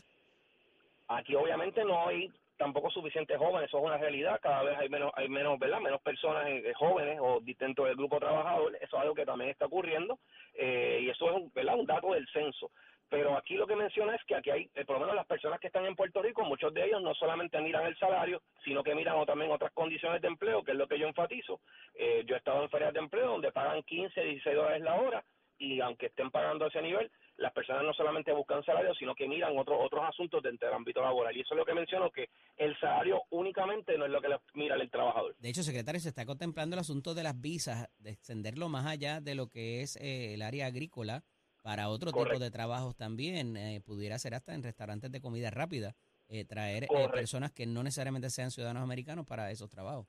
Aquí 1.07 1.35
obviamente 1.35 1.83
no 1.85 2.07
hay 2.07 2.31
tampoco 2.57 2.89
suficientes 2.89 3.37
jóvenes, 3.37 3.69
eso 3.69 3.77
es 3.77 3.83
una 3.83 3.97
realidad, 3.97 4.39
cada 4.41 4.63
vez 4.63 4.77
hay 4.77 4.89
menos, 4.89 5.11
hay 5.15 5.29
menos, 5.29 5.57
¿verdad? 5.59 5.79
Menos 5.79 6.01
personas 6.01 6.47
eh, 6.47 6.73
jóvenes 6.75 7.19
o 7.21 7.39
dentro 7.59 7.85
del 7.85 7.95
grupo 7.95 8.19
trabajador, 8.19 8.75
eso 8.75 8.97
es 8.97 9.01
algo 9.01 9.13
que 9.13 9.25
también 9.25 9.51
está 9.51 9.67
ocurriendo 9.67 10.19
eh, 10.55 10.99
y 11.03 11.09
eso 11.09 11.29
es, 11.29 11.35
un, 11.35 11.51
¿verdad? 11.53 11.75
Un 11.75 11.85
dato 11.85 12.13
del 12.13 12.27
censo. 12.29 12.71
Pero 13.09 13.37
aquí 13.37 13.55
lo 13.55 13.65
que 13.65 13.75
menciona 13.75 14.15
es 14.15 14.23
que 14.25 14.35
aquí 14.35 14.49
hay, 14.49 14.69
eh, 14.75 14.83
por 14.83 14.95
lo 14.95 15.01
menos 15.01 15.15
las 15.15 15.25
personas 15.25 15.59
que 15.59 15.67
están 15.67 15.85
en 15.85 15.95
Puerto 15.95 16.21
Rico, 16.21 16.43
muchos 16.43 16.73
de 16.73 16.85
ellos 16.85 17.01
no 17.01 17.13
solamente 17.13 17.59
miran 17.61 17.85
el 17.85 17.97
salario, 17.97 18.41
sino 18.65 18.83
que 18.83 18.95
miran 18.95 19.25
también 19.25 19.51
otras 19.51 19.71
condiciones 19.71 20.21
de 20.21 20.27
empleo, 20.27 20.63
que 20.63 20.71
es 20.71 20.77
lo 20.77 20.87
que 20.87 20.99
yo 20.99 21.07
enfatizo. 21.07 21.61
Eh, 21.95 22.23
yo 22.25 22.35
he 22.35 22.37
estado 22.37 22.63
en 22.63 22.69
ferias 22.69 22.93
de 22.93 22.99
empleo 22.99 23.31
donde 23.31 23.51
pagan 23.51 23.81
15, 23.83 24.21
16 24.21 24.55
dólares 24.55 24.81
la 24.81 24.95
hora 24.95 25.23
y 25.59 25.79
aunque 25.79 26.07
estén 26.07 26.29
pagando 26.29 26.67
ese 26.67 26.81
nivel, 26.81 27.09
las 27.37 27.53
personas 27.53 27.83
no 27.83 27.93
solamente 27.93 28.31
buscan 28.31 28.63
salario, 28.63 28.93
sino 28.95 29.15
que 29.15 29.27
miran 29.27 29.57
otros 29.57 29.77
otros 29.79 30.03
asuntos 30.07 30.43
dentro 30.43 30.67
del 30.67 30.75
ámbito 30.75 31.01
laboral. 31.01 31.35
Y 31.35 31.41
eso 31.41 31.53
es 31.53 31.57
lo 31.57 31.65
que 31.65 31.73
menciono, 31.73 32.11
que 32.11 32.29
el 32.57 32.77
salario 32.79 33.21
únicamente 33.29 33.97
no 33.97 34.05
es 34.05 34.11
lo 34.11 34.21
que 34.21 34.29
mira 34.53 34.75
el 34.75 34.89
trabajador. 34.89 35.35
De 35.37 35.49
hecho, 35.49 35.63
secretario, 35.63 36.01
se 36.01 36.09
está 36.09 36.25
contemplando 36.25 36.75
el 36.75 36.81
asunto 36.81 37.13
de 37.13 37.23
las 37.23 37.39
visas, 37.39 37.89
de 37.99 38.11
extenderlo 38.11 38.69
más 38.69 38.85
allá 38.85 39.21
de 39.21 39.35
lo 39.35 39.47
que 39.47 39.81
es 39.81 39.95
eh, 39.97 40.33
el 40.33 40.41
área 40.41 40.65
agrícola 40.67 41.23
para 41.67 41.89
otro 41.89 42.13
tipo 42.13 42.39
de 42.39 42.49
trabajos 42.49 42.95
también. 42.95 43.57
eh, 43.57 43.81
pudiera 43.85 44.17
ser 44.17 44.33
hasta 44.35 44.53
en 44.53 44.63
restaurantes 44.63 45.11
de 45.11 45.19
comida 45.19 45.49
rápida, 45.49 45.95
eh, 46.29 46.45
traer 46.45 46.85
eh, 46.85 47.09
personas 47.11 47.51
que 47.51 47.65
no 47.65 47.83
necesariamente 47.83 48.29
sean 48.29 48.51
ciudadanos 48.51 48.83
americanos 48.83 49.25
para 49.25 49.51
esos 49.51 49.69
trabajos. 49.69 50.07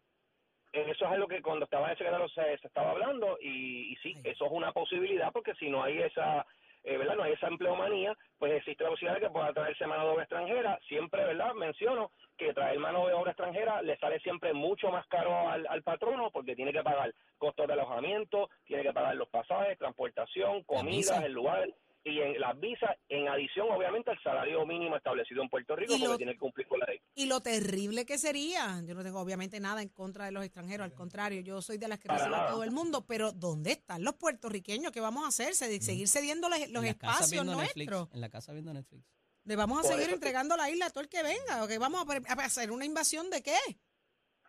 Eso 0.73 1.05
es 1.05 1.11
algo 1.11 1.27
que 1.27 1.43
cuando 1.43 1.65
estaba 1.65 1.91
en 1.91 1.99
secretario 1.99 2.29
se, 2.29 2.59
se 2.59 2.69
estaba 2.69 2.93
hablando 2.93 3.39
y, 3.41 3.93
y 3.93 3.97
sí, 3.97 4.13
Ay. 4.15 4.23
eso 4.31 4.47
es 4.47 4.53
una 4.53 4.71
posibilidad 4.71 5.33
porque 5.33 5.53
si 5.57 5.69
no 5.69 5.83
hay 5.83 5.99
esa, 5.99 6.47
eh, 6.85 6.97
¿verdad? 6.97 7.17
No 7.17 7.23
hay 7.23 7.33
esa 7.33 7.49
empleomanía, 7.49 8.17
pues 8.39 8.53
existe 8.53 8.85
la 8.85 8.91
posibilidad 8.91 9.21
de 9.21 9.27
que 9.27 9.33
pueda 9.33 9.53
traerse 9.53 9.87
mano 9.87 10.05
de 10.05 10.11
obra 10.11 10.23
extranjera. 10.23 10.79
Siempre, 10.89 11.25
¿verdad? 11.25 11.55
Menciono 11.55 12.11
que 12.37 12.55
traer 12.55 12.79
mano 12.79 13.07
de 13.07 13.15
obra 13.15 13.33
extranjera 13.33 13.83
le 13.83 13.97
sale 13.99 14.21
siempre 14.21 14.53
mucho 14.53 14.91
más 14.91 15.07
caro 15.09 15.49
al, 15.49 15.67
al 15.67 15.83
patrono 15.83 16.31
porque 16.31 16.55
tiene 16.55 16.73
que 16.73 16.83
pagar 16.83 17.13
costos 17.37 17.67
de 17.67 17.73
alojamiento, 17.73 18.49
tiene 18.65 18.83
que 18.83 18.93
pagar 18.93 19.17
los 19.17 19.29
pasajes, 19.29 19.79
transportación, 19.79 20.63
comidas, 20.63 21.25
el 21.25 21.33
lugar, 21.33 21.69
y 22.05 22.21
en 22.21 22.41
las 22.41 22.59
visas, 22.59 22.91
en 23.09 23.29
adición, 23.29 23.69
obviamente, 23.71 24.11
al 24.11 24.23
salario 24.23 24.65
mínimo 24.65 24.97
establecido 24.97 25.43
en 25.43 25.49
Puerto 25.51 25.77
Rico, 25.77 25.95
Y 25.95 25.99
porque 25.99 26.09
lo- 26.13 26.17
tiene 26.17 26.33
que 26.33 26.39
cumplir 26.39 26.67
con 26.69 26.79
la 26.81 26.87
ley. 26.87 27.01
Y 27.15 27.27
lo 27.27 27.41
terrible 27.41 28.07
que 28.07 28.17
sería, 28.19 28.81
yo 28.87 28.95
no 28.95 29.03
tengo 29.03 29.21
obviamente 29.21 29.61
nada 29.61 29.83
en 29.83 29.89
contra 29.91 30.25
de 30.25 30.33
los 30.33 30.45
extranjeros, 30.45 30.85
al 30.85 30.95
contrario, 30.95 31.41
yo 31.43 31.61
soy 31.61 31.77
de 31.79 31.89
las 31.89 31.99
que 31.99 32.09
Para 32.09 32.21
recibo 32.25 32.37
a 32.37 32.47
todo 32.49 32.65
el 32.65 32.71
mundo, 32.71 33.05
pero 33.07 33.33
¿dónde 33.33 33.73
están 33.73 34.05
los 34.05 34.15
puertorriqueños? 34.15 34.93
¿Qué 34.93 35.01
vamos 35.01 35.25
a 35.25 35.29
hacer? 35.29 35.55
Se- 35.55 35.81
Seguir 35.81 36.09
cediendo 36.09 36.49
los, 36.49 36.59
espacios 36.59 37.45
Netflix. 37.45 37.89
nuestros. 37.91 38.09
En 38.15 38.21
la 38.21 38.29
casa 38.31 38.53
viendo 38.53 38.73
Netflix. 38.73 39.05
Le 39.45 39.57
vamos 39.57 39.79
a 39.79 39.83
Por 39.83 39.91
seguir 39.93 40.07
que- 40.09 40.15
entregando 40.15 40.57
la 40.57 40.71
isla 40.71 40.87
a 40.87 40.91
todo 40.91 41.03
el 41.03 41.09
que 41.09 41.23
venga, 41.23 41.65
¿o 41.65 41.69
que 41.69 41.79
vamos 41.79 42.05
a, 42.09 42.33
hacer 42.45 42.71
una 42.71 42.85
invasión 42.85 43.29
de 43.31 43.43
qué? 43.43 43.57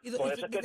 Y, 0.01 0.11
que 0.11 0.61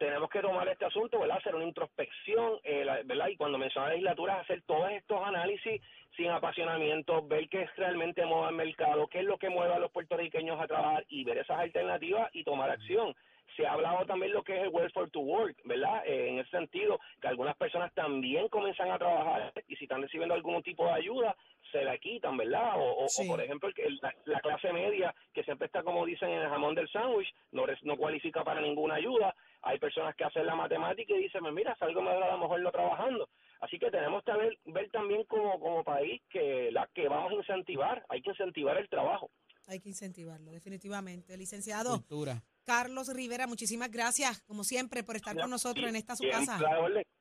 tenemos 0.00 0.30
que- 0.30 0.40
tomar 0.40 0.66
este 0.68 0.86
asunto, 0.86 1.20
¿verdad? 1.20 1.36
Hacer 1.36 1.54
una 1.54 1.66
introspección, 1.66 2.58
eh, 2.64 2.86
¿verdad? 3.04 3.28
Y 3.28 3.36
cuando 3.36 3.58
menciona 3.58 3.88
la 3.88 3.92
legislatura, 3.92 4.40
hacer 4.40 4.62
todos 4.62 4.90
estos 4.92 5.20
análisis 5.22 5.82
sin 6.16 6.30
apasionamiento, 6.30 7.22
ver 7.28 7.48
qué 7.50 7.68
realmente 7.76 8.24
mueve 8.24 8.48
el 8.48 8.54
mercado, 8.54 9.06
qué 9.08 9.18
es 9.18 9.26
lo 9.26 9.36
que 9.36 9.50
mueve 9.50 9.74
a 9.74 9.78
los 9.78 9.90
puertorriqueños 9.90 10.58
a 10.58 10.66
trabajar 10.66 11.04
y 11.10 11.22
ver 11.24 11.36
esas 11.38 11.58
alternativas 11.58 12.30
y 12.32 12.44
tomar 12.44 12.70
acción. 12.70 13.14
Se 13.56 13.66
ha 13.66 13.72
hablado 13.72 14.06
también 14.06 14.32
lo 14.32 14.42
que 14.42 14.56
es 14.56 14.62
el 14.62 14.68
welfare 14.68 15.10
to 15.10 15.20
work, 15.20 15.56
¿verdad? 15.64 16.02
Eh, 16.06 16.28
en 16.28 16.38
ese 16.38 16.50
sentido, 16.50 16.98
que 17.20 17.28
algunas 17.28 17.56
personas 17.56 17.92
también 17.94 18.48
comienzan 18.48 18.90
a 18.90 18.98
trabajar 18.98 19.52
y 19.68 19.76
si 19.76 19.84
están 19.84 20.02
recibiendo 20.02 20.34
algún 20.34 20.62
tipo 20.62 20.84
de 20.86 20.92
ayuda, 20.92 21.36
se 21.72 21.84
la 21.84 21.98
quitan, 21.98 22.36
¿verdad? 22.36 22.74
O, 22.78 23.04
o- 23.04 23.08
Sí. 23.08 23.26
o, 23.28 23.32
por 23.32 23.40
ejemplo, 23.42 23.68
el 23.76 23.98
la, 24.02 24.14
la 24.24 24.40
clase 24.40 24.72
media, 24.72 25.14
que 25.34 25.42
siempre 25.44 25.66
está, 25.66 25.82
como 25.82 26.06
dicen, 26.06 26.30
en 26.30 26.42
el 26.42 26.48
jamón 26.48 26.74
del 26.74 26.88
sándwich, 26.88 27.32
no, 27.52 27.64
no 27.82 27.96
cualifica 27.96 28.42
para 28.44 28.60
ninguna 28.60 28.94
ayuda. 28.94 29.34
Hay 29.62 29.78
personas 29.78 30.14
que 30.16 30.24
hacen 30.24 30.46
la 30.46 30.54
matemática 30.54 31.12
y 31.14 31.18
dicen, 31.24 31.42
"Pues 31.42 31.52
mira, 31.52 31.76
salgo 31.76 32.00
mejor 32.02 32.22
a 32.22 32.30
lo 32.32 32.38
mejor 32.38 32.60
no 32.60 32.70
trabajando. 32.72 33.28
Así 33.60 33.78
que 33.78 33.90
tenemos 33.90 34.24
que 34.24 34.32
ver, 34.32 34.56
ver 34.64 34.90
también 34.90 35.24
como, 35.24 35.60
como 35.60 35.84
país 35.84 36.22
que 36.30 36.70
la 36.72 36.88
que 36.94 37.08
vamos 37.08 37.32
a 37.32 37.34
incentivar, 37.34 38.02
hay 38.08 38.22
que 38.22 38.30
incentivar 38.30 38.78
el 38.78 38.88
trabajo. 38.88 39.30
Hay 39.70 39.78
que 39.78 39.88
incentivarlo, 39.88 40.50
definitivamente. 40.50 41.36
Licenciado 41.36 41.92
Cultura. 41.92 42.42
Carlos 42.64 43.06
Rivera, 43.14 43.46
muchísimas 43.46 43.88
gracias, 43.88 44.40
como 44.42 44.64
siempre, 44.64 45.04
por 45.04 45.14
estar 45.14 45.36
con 45.36 45.48
nosotros 45.48 45.88
en 45.88 45.94
esta 45.94 46.16
su 46.16 46.24
casa. 46.28 46.58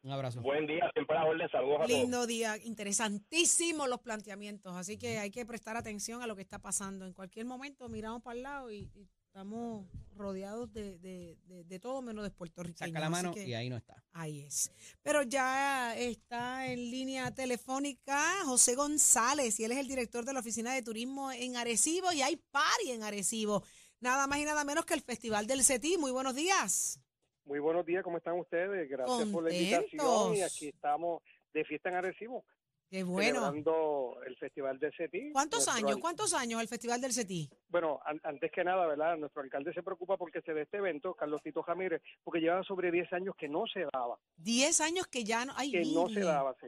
Un 0.02 0.12
abrazo. 0.12 0.42
Buen 0.42 0.66
día, 0.66 0.90
siempre 0.96 1.16
a 1.16 1.20
la 1.24 1.30
orden, 1.30 1.48
saludos 1.52 1.82
a 1.82 1.86
todos. 1.86 1.90
Lindo 1.92 2.26
día, 2.26 2.58
interesantísimos 2.64 3.88
los 3.88 4.00
planteamientos, 4.00 4.76
así 4.76 4.98
que 4.98 5.20
hay 5.20 5.30
que 5.30 5.46
prestar 5.46 5.78
atención 5.78 6.24
a 6.24 6.28
lo 6.28 6.36
que 6.36 6.42
está 6.42 6.58
pasando. 6.58 7.06
En 7.06 7.14
cualquier 7.14 7.46
momento 7.46 7.88
miramos 7.88 8.24
para 8.24 8.36
el 8.36 8.42
lado 8.42 8.72
y, 8.72 8.90
y 8.96 9.08
estamos 9.40 9.88
rodeados 10.18 10.74
de, 10.74 11.00
de, 11.00 11.38
de, 11.46 11.64
de 11.64 11.80
todo 11.80 12.02
menos 12.02 12.26
de 12.26 12.30
Puerto 12.30 12.62
Rico. 12.62 12.78
Saca 12.78 13.00
la 13.00 13.10
mano 13.10 13.34
y 13.38 13.54
ahí 13.54 13.70
no 13.70 13.78
está. 13.78 14.04
Ahí 14.12 14.42
es. 14.42 14.70
Pero 15.02 15.24
ya 15.24 15.96
está 15.98 16.68
en 16.68 16.92
línea 16.92 17.34
telefónica 17.34 18.22
José 18.44 18.76
González 18.76 19.58
y 19.62 19.64
él 19.64 19.72
es 19.72 19.78
el 19.78 19.88
director 19.88 20.26
de 20.26 20.34
la 20.34 20.42
Oficina 20.42 20.74
de 20.74 20.82
Turismo 20.82 21.32
en 21.32 21.56
Arecibo 21.56 22.12
y 22.12 22.22
hay 22.22 22.36
party 22.36 22.92
en 22.92 23.04
Arecibo. 23.04 23.64
Nada 24.02 24.28
más 24.28 24.40
y 24.40 24.44
nada 24.44 24.66
menos 24.66 24.86
que 24.86 24.94
el 24.94 25.02
Festival 25.02 25.48
del 25.48 25.64
CETI. 25.64 25.98
Muy 25.98 26.12
buenos 26.12 26.36
días. 26.36 27.00
Muy 27.46 27.60
buenos 27.60 27.86
días, 27.86 28.04
¿cómo 28.04 28.18
están 28.18 28.38
ustedes? 28.38 28.90
Gracias 28.90 29.30
por 29.30 29.44
la 29.46 29.54
invitación 29.56 30.36
y 30.36 30.42
aquí 30.42 30.68
estamos 30.68 31.24
de 31.54 31.64
fiesta 31.64 31.88
en 31.88 31.96
Arecibo, 31.96 32.44
Qué 32.90 33.04
bueno. 33.04 33.40
celebrando 33.42 34.18
el 34.26 34.36
Festival 34.38 34.80
de 34.80 34.92
CETI. 34.92 35.32
¿Cuántos 35.32 35.68
años? 35.68 35.92
al- 35.92 36.00
¿Cuántos 36.00 36.34
años 36.34 36.60
el 36.62 36.68
Festival 36.68 37.00
del 37.02 37.14
CETI? 37.14 37.50
Bueno, 37.70 38.00
an- 38.06 38.20
antes 38.24 38.52
que 38.52 38.64
nada, 38.64 38.88
¿verdad? 38.88 39.16
Nuestro 39.18 39.42
alcalde 39.44 39.74
se 39.74 39.84
preocupa 39.84 40.18
porque 40.18 40.42
se 40.42 40.54
dé 40.54 40.64
este 40.64 40.78
evento, 40.78 41.14
Carlos 41.14 41.42
Tito 41.44 41.62
Jamírez, 41.62 42.02
porque 42.24 42.40
lleva 42.40 42.64
sobre 42.64 42.92
10 42.92 43.12
años 43.14 43.36
que 43.36 43.48
no 43.48 43.66
se 43.68 43.86
daba, 43.94 44.18
Diez 44.38 44.82
años 44.82 45.06
que 45.08 45.24
ya 45.24 45.46
no. 45.46 45.54
Ay, 45.56 45.72
que 45.72 45.86
no 45.86 46.10
se 46.10 46.22
daba, 46.22 46.56
sí. 46.60 46.68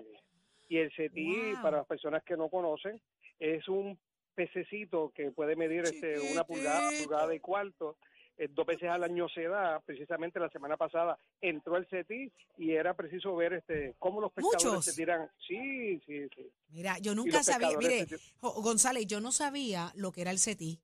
Y 0.69 0.77
el 0.77 0.91
CETI, 0.95 1.53
Wow. 1.53 1.61
para 1.63 1.77
las 1.77 1.87
personas 1.87 2.23
que 2.23 2.37
no 2.37 2.49
conocen, 2.49 3.01
es 3.39 3.67
un 3.67 3.99
pececito 4.35 5.11
que 5.15 5.31
puede 5.31 5.55
medir 5.55 5.81
este 5.83 6.19
una 6.31 6.43
pulgada, 6.43 6.89
pulgada 7.03 7.33
y 7.35 7.39
cuarto. 7.39 7.97
Eh, 8.37 8.47
dos 8.49 8.65
veces 8.65 8.89
al 8.89 9.03
año 9.03 9.27
se 9.29 9.43
da, 9.43 9.79
precisamente 9.81 10.39
la 10.39 10.49
semana 10.49 10.77
pasada 10.77 11.17
entró 11.41 11.77
el 11.77 11.85
CETI 11.87 12.31
y 12.57 12.71
era 12.71 12.95
preciso 12.95 13.35
ver 13.35 13.53
este 13.53 13.95
cómo 13.99 14.19
los 14.21 14.31
pescadores 14.31 14.65
Muchos. 14.65 14.85
se 14.85 14.93
tiran. 14.93 15.29
Sí, 15.47 15.99
sí, 16.05 16.27
sí. 16.35 16.49
Mira, 16.69 16.97
yo 16.99 17.13
nunca 17.15 17.43
sabía. 17.43 17.77
Mire, 17.77 18.07
González, 18.41 19.05
yo 19.07 19.19
no 19.21 19.31
sabía 19.31 19.91
lo 19.95 20.11
que 20.11 20.21
era 20.21 20.31
el 20.31 20.39
CETI. 20.39 20.79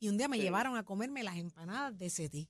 Y 0.00 0.08
un 0.08 0.16
día 0.16 0.28
me 0.28 0.36
Sí. 0.36 0.42
llevaron 0.42 0.76
a 0.76 0.84
comerme 0.84 1.22
las 1.24 1.36
empanadas 1.36 1.96
de 1.98 2.10
CETI. 2.10 2.48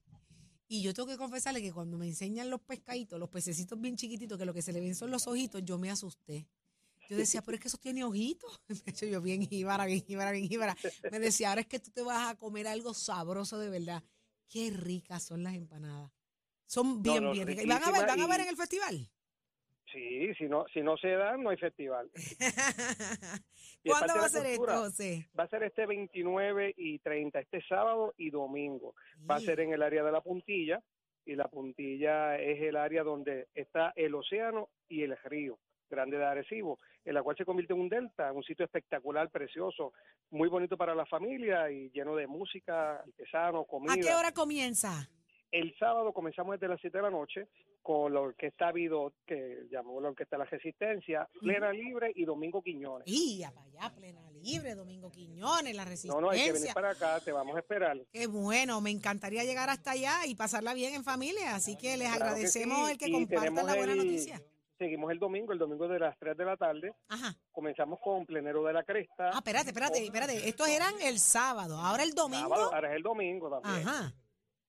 Y 0.70 0.82
yo 0.82 0.92
tengo 0.92 1.08
que 1.08 1.16
confesarle 1.16 1.62
que 1.62 1.72
cuando 1.72 1.96
me 1.96 2.06
enseñan 2.06 2.50
los 2.50 2.60
pescaditos, 2.60 3.18
los 3.18 3.30
pececitos 3.30 3.80
bien 3.80 3.96
chiquititos, 3.96 4.36
que 4.36 4.44
lo 4.44 4.52
que 4.52 4.60
se 4.60 4.72
le 4.72 4.80
ven 4.80 4.94
son 4.94 5.10
los 5.10 5.26
ojitos, 5.26 5.64
yo 5.64 5.78
me 5.78 5.90
asusté. 5.90 6.46
Yo 7.08 7.16
decía, 7.16 7.40
pero 7.40 7.54
es 7.54 7.62
que 7.62 7.68
eso 7.68 7.78
tiene 7.78 8.04
ojitos. 8.04 8.60
De 8.84 8.90
hecho, 8.90 9.06
yo 9.06 9.22
bien 9.22 9.46
jíbara, 9.46 9.86
bien 9.86 10.04
jíbara, 10.04 10.30
bien 10.30 10.46
jíbara. 10.46 10.76
Me 11.10 11.18
decía, 11.20 11.48
ahora 11.48 11.62
es 11.62 11.66
que 11.68 11.78
tú 11.78 11.90
te 11.90 12.02
vas 12.02 12.28
a 12.28 12.34
comer 12.36 12.68
algo 12.68 12.92
sabroso 12.92 13.58
de 13.58 13.70
verdad. 13.70 14.02
Qué 14.48 14.70
ricas 14.70 15.22
son 15.22 15.42
las 15.42 15.54
empanadas. 15.54 16.10
Son 16.66 17.02
bien, 17.02 17.24
no, 17.24 17.32
bien 17.32 17.46
ricas. 17.46 17.64
¿Y 17.64 17.68
van 17.68 17.82
a 17.82 17.90
ver, 17.90 18.06
van 18.06 18.20
a 18.20 18.26
ver 18.26 18.40
en 18.40 18.48
el 18.48 18.56
festival? 18.56 19.08
Sí, 19.92 20.34
si 20.34 20.44
no, 20.44 20.66
si 20.72 20.82
no 20.82 20.96
se 20.98 21.08
dan, 21.08 21.42
no 21.42 21.50
hay 21.50 21.56
festival. 21.56 22.10
¿Cuándo 23.84 24.14
va 24.16 24.26
a 24.26 24.28
ser 24.28 24.46
esto. 24.46 24.66
José? 24.66 25.28
Va 25.38 25.44
a 25.44 25.48
ser 25.48 25.62
este 25.62 25.86
29 25.86 26.74
y 26.76 26.98
30, 26.98 27.40
este 27.40 27.62
sábado 27.66 28.12
y 28.18 28.30
domingo. 28.30 28.94
Va 29.28 29.36
a 29.36 29.40
ser 29.40 29.60
en 29.60 29.72
el 29.72 29.82
área 29.82 30.04
de 30.04 30.12
la 30.12 30.20
puntilla 30.20 30.82
y 31.24 31.36
la 31.36 31.48
puntilla 31.48 32.38
es 32.38 32.60
el 32.60 32.76
área 32.76 33.02
donde 33.02 33.48
está 33.54 33.92
el 33.96 34.14
océano 34.14 34.68
y 34.88 35.02
el 35.02 35.16
río 35.24 35.58
grande 35.88 36.18
de 36.18 36.24
Arecibo, 36.24 36.78
en 37.08 37.14
la 37.14 37.22
cual 37.22 37.36
se 37.38 37.46
convierte 37.46 37.72
en 37.72 37.80
un 37.80 37.88
delta, 37.88 38.30
un 38.32 38.42
sitio 38.42 38.66
espectacular, 38.66 39.30
precioso, 39.30 39.94
muy 40.30 40.48
bonito 40.50 40.76
para 40.76 40.94
la 40.94 41.06
familia 41.06 41.70
y 41.70 41.90
lleno 41.90 42.14
de 42.14 42.26
música, 42.26 42.96
artesano, 43.00 43.64
comida. 43.64 43.94
¿A 43.94 43.96
qué 43.96 44.12
hora 44.14 44.32
comienza? 44.32 45.08
El 45.50 45.74
sábado 45.78 46.12
comenzamos 46.12 46.52
desde 46.56 46.68
las 46.68 46.78
7 46.82 46.98
de 46.98 47.02
la 47.02 47.10
noche 47.10 47.48
con 47.80 48.12
la 48.12 48.20
orquesta 48.20 48.70
Vido, 48.72 49.14
que 49.26 49.60
llamamos 49.70 50.02
la 50.02 50.10
orquesta 50.10 50.36
La 50.36 50.44
Resistencia, 50.44 51.26
Plena 51.40 51.72
Libre 51.72 52.12
y 52.14 52.26
Domingo 52.26 52.60
Quiñones. 52.60 53.04
Y 53.06 53.42
para 53.42 53.62
allá, 53.62 53.94
plena 53.96 54.20
libre, 54.30 54.74
Domingo 54.74 55.10
Quiñones, 55.10 55.74
la 55.74 55.84
No, 55.84 55.90
resistencia. 55.90 56.20
no, 56.20 56.28
hay 56.30 56.44
que 56.44 56.52
venir 56.52 56.74
para 56.74 56.90
acá, 56.90 57.18
te 57.24 57.32
vamos 57.32 57.56
a 57.56 57.60
esperar. 57.60 57.96
Qué 58.12 58.26
bueno, 58.26 58.82
me 58.82 58.90
encantaría 58.90 59.44
llegar 59.44 59.70
hasta 59.70 59.92
allá 59.92 60.26
y 60.26 60.34
pasarla 60.34 60.74
bien 60.74 60.94
en 60.94 61.02
familia, 61.04 61.54
así 61.54 61.78
que 61.78 61.96
les 61.96 62.08
Claro 62.08 62.18
que 62.18 62.24
agradecemos 62.24 62.84
sí, 62.84 62.92
el 62.92 62.98
que 62.98 63.10
compartan 63.10 63.54
la 63.66 63.74
buena 63.74 63.92
el- 63.92 63.98
noticia. 63.98 64.42
Seguimos 64.78 65.10
el 65.10 65.18
domingo, 65.18 65.52
el 65.52 65.58
domingo 65.58 65.88
de 65.88 65.98
las 65.98 66.16
3 66.18 66.36
de 66.36 66.44
la 66.44 66.56
tarde. 66.56 66.92
Ajá. 67.08 67.34
Comenzamos 67.50 67.98
con 68.00 68.24
Plenero 68.24 68.62
de 68.62 68.72
la 68.72 68.84
Cresta. 68.84 69.30
Ah, 69.32 69.38
espérate, 69.38 69.68
espérate, 69.70 70.04
espérate. 70.04 70.48
Estos 70.48 70.68
eran 70.68 70.94
el 71.02 71.18
sábado, 71.18 71.78
ahora 71.78 72.04
el 72.04 72.12
domingo. 72.14 72.48
Sábado, 72.48 72.74
ahora 72.74 72.90
es 72.90 72.96
el 72.96 73.02
domingo 73.02 73.50
también. 73.60 73.88
Ajá. 73.88 74.12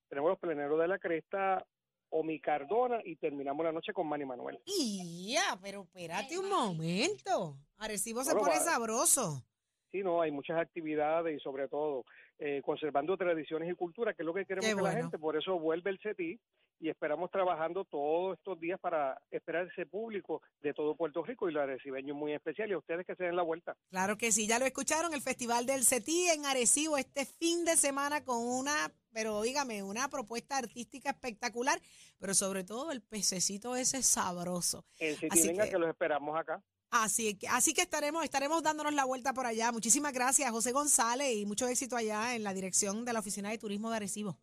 Tenemos 0.08 0.32
los 0.32 0.40
Pleneros 0.40 0.80
de 0.80 0.88
la 0.88 0.98
Cresta, 0.98 1.64
Omi 2.10 2.40
Cardona 2.42 3.00
y 3.06 3.18
terminamos 3.18 3.64
la 3.64 3.72
noche 3.72 3.94
con 3.94 4.08
Manny 4.08 4.26
Manuel. 4.26 4.60
Y 4.66 5.34
ya, 5.34 5.60
pero 5.62 5.84
espérate 5.84 6.40
un 6.40 6.50
momento. 6.50 7.56
Arecibo 7.78 8.24
se 8.24 8.34
Bueno, 8.34 8.48
pone 8.48 8.58
va- 8.58 8.64
sabroso. 8.66 9.44
Sí, 9.92 10.02
no, 10.04 10.22
hay 10.22 10.32
muchas 10.32 10.60
actividades 10.60 11.36
y 11.38 11.40
sobre 11.44 11.68
todo 11.68 12.06
eh, 12.40 12.62
conservando 12.66 13.16
tradiciones 13.18 13.72
y 13.72 13.76
cultura, 13.76 14.14
que 14.16 14.24
es 14.24 14.26
lo 14.26 14.34
que 14.34 14.46
queremos 14.46 14.66
Qué 14.66 14.70
que 14.76 14.82
bueno. 14.82 14.96
la 14.96 15.02
gente, 15.02 15.20
por 15.20 15.36
eso 15.38 15.60
vuelve 15.60 15.92
el 15.92 16.00
CETI 16.00 16.40
y 16.80 16.90
esperamos 16.90 17.30
trabajando 17.30 17.84
todos 17.86 18.38
estos 18.38 18.60
días 18.60 18.80
para 18.80 19.20
esperar 19.32 19.68
ese 19.68 19.86
público 19.86 20.42
de 20.62 20.74
todo 20.74 20.96
Puerto 20.96 21.24
Rico 21.24 21.50
y 21.50 21.54
los 21.54 21.62
arecibeños 21.64 22.16
muy 22.16 22.34
especial 22.34 22.70
y 22.70 22.74
a 22.74 22.78
ustedes 22.78 23.06
que 23.06 23.16
se 23.16 23.26
den 23.26 23.36
la 23.36 23.44
vuelta. 23.44 23.76
Claro 23.90 24.18
que 24.18 24.32
sí, 24.32 24.48
ya 24.48 24.60
lo 24.60 24.66
escucharon, 24.66 25.14
el 25.14 25.22
Festival 25.22 25.66
del 25.66 25.84
CETI 25.86 26.30
en 26.30 26.46
Arecibo 26.46 26.98
este 26.98 27.26
fin 27.26 27.66
de 27.66 27.76
semana 27.76 28.24
con 28.24 28.38
una, 28.46 28.94
pero 29.12 29.38
oígame, 29.38 29.84
una 29.84 30.08
propuesta 30.10 30.58
artística 30.58 31.10
espectacular, 31.10 31.82
pero 32.18 32.34
sobre 32.34 32.64
todo 32.64 32.92
el 32.92 33.02
pececito 33.02 33.76
ese 33.76 34.02
sabroso. 34.02 34.86
El 35.00 35.18
CETI 35.18 35.48
venga 35.48 35.66
que- 35.66 35.72
que... 35.72 35.78
los 35.80 35.90
esperamos 35.90 36.40
acá. 36.40 36.64
Así 36.92 37.38
que, 37.38 37.48
así 37.48 37.74
que 37.76 37.82
estaremos, 37.82 38.24
estaremos 38.24 38.64
dándonos 38.64 38.94
la 38.96 39.06
vuelta 39.06 39.32
por 39.32 39.46
allá. 39.46 39.72
Muchísimas 39.72 40.12
gracias, 40.12 40.50
José 40.50 40.72
González, 40.72 41.36
y 41.36 41.46
mucho 41.46 41.68
éxito 41.68 41.96
allá 41.96 42.36
en 42.36 42.44
la 42.44 42.52
dirección 42.54 43.06
de 43.06 43.14
la 43.14 43.20
Oficina 43.20 43.50
de 43.52 43.60
Turismo 43.60 43.92
de 43.92 43.98
Arecibo. 43.98 44.40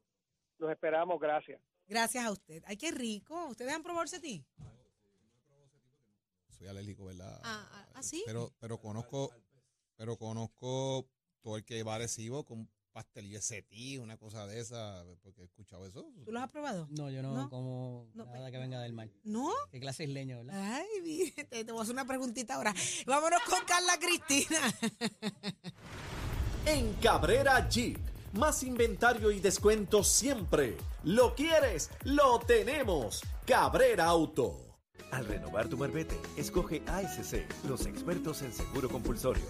Los 0.58 0.70
esperamos, 0.70 1.18
gracias. 1.18 1.60
Gracias 1.88 2.24
a 2.24 2.30
usted. 2.32 2.62
Ay, 2.66 2.76
qué 2.76 2.90
rico. 2.90 3.46
¿Ustedes 3.46 3.72
han 3.72 3.82
probado 3.82 4.06
CETI? 4.08 4.44
Soy 6.58 6.66
alérgico, 6.68 7.04
¿verdad? 7.04 7.40
Ah, 7.44 7.68
ah, 7.72 7.88
¿ah, 7.94 8.02
sí? 8.02 8.22
Pero, 8.26 8.52
pero 8.58 8.78
conozco, 8.80 9.30
pero 9.96 10.16
conozco 10.16 11.06
todo 11.42 11.56
el 11.58 11.64
que 11.64 11.82
va 11.82 11.92
a 11.92 11.96
Arecibo 11.96 12.44
con 12.44 12.68
pastelillo 12.92 13.36
de 13.36 13.42
setí, 13.42 13.98
una 13.98 14.16
cosa 14.16 14.46
de 14.46 14.58
esa, 14.58 15.04
porque 15.22 15.42
he 15.42 15.44
escuchado 15.44 15.84
eso. 15.86 16.10
¿Tú 16.24 16.32
los 16.32 16.42
has 16.42 16.50
probado? 16.50 16.88
No, 16.90 17.10
yo 17.10 17.22
no, 17.22 17.34
No. 17.34 17.50
como 17.50 18.08
No, 18.14 18.24
nada 18.24 18.46
pe- 18.46 18.52
que 18.52 18.58
venga 18.58 18.80
del 18.80 18.94
mar. 18.94 19.10
¿No? 19.22 19.52
¿Qué 19.70 19.78
clase 19.80 20.04
es 20.04 20.10
leño, 20.10 20.38
verdad? 20.38 20.54
Ay, 20.80 21.30
te, 21.50 21.64
te 21.64 21.72
voy 21.72 21.80
a 21.80 21.82
hacer 21.82 21.92
una 21.94 22.06
preguntita 22.06 22.54
ahora. 22.54 22.74
Vámonos 23.06 23.42
con 23.42 23.62
Carla 23.66 23.98
Cristina. 24.00 24.58
En 26.64 26.94
Cabrera 26.94 27.68
Jeep, 27.68 27.98
más 28.36 28.62
inventario 28.62 29.30
y 29.30 29.40
descuento 29.40 30.04
siempre. 30.04 30.76
¿Lo 31.04 31.34
quieres? 31.34 31.90
Lo 32.04 32.38
tenemos. 32.38 33.22
Cabrera 33.46 34.06
Auto. 34.06 34.66
Al 35.12 35.24
renovar 35.24 35.68
tu 35.68 35.76
marbete, 35.76 36.18
escoge 36.36 36.82
ASC, 36.86 37.46
los 37.68 37.86
expertos 37.86 38.42
en 38.42 38.52
seguro 38.52 38.88
compulsorio. 38.88 39.44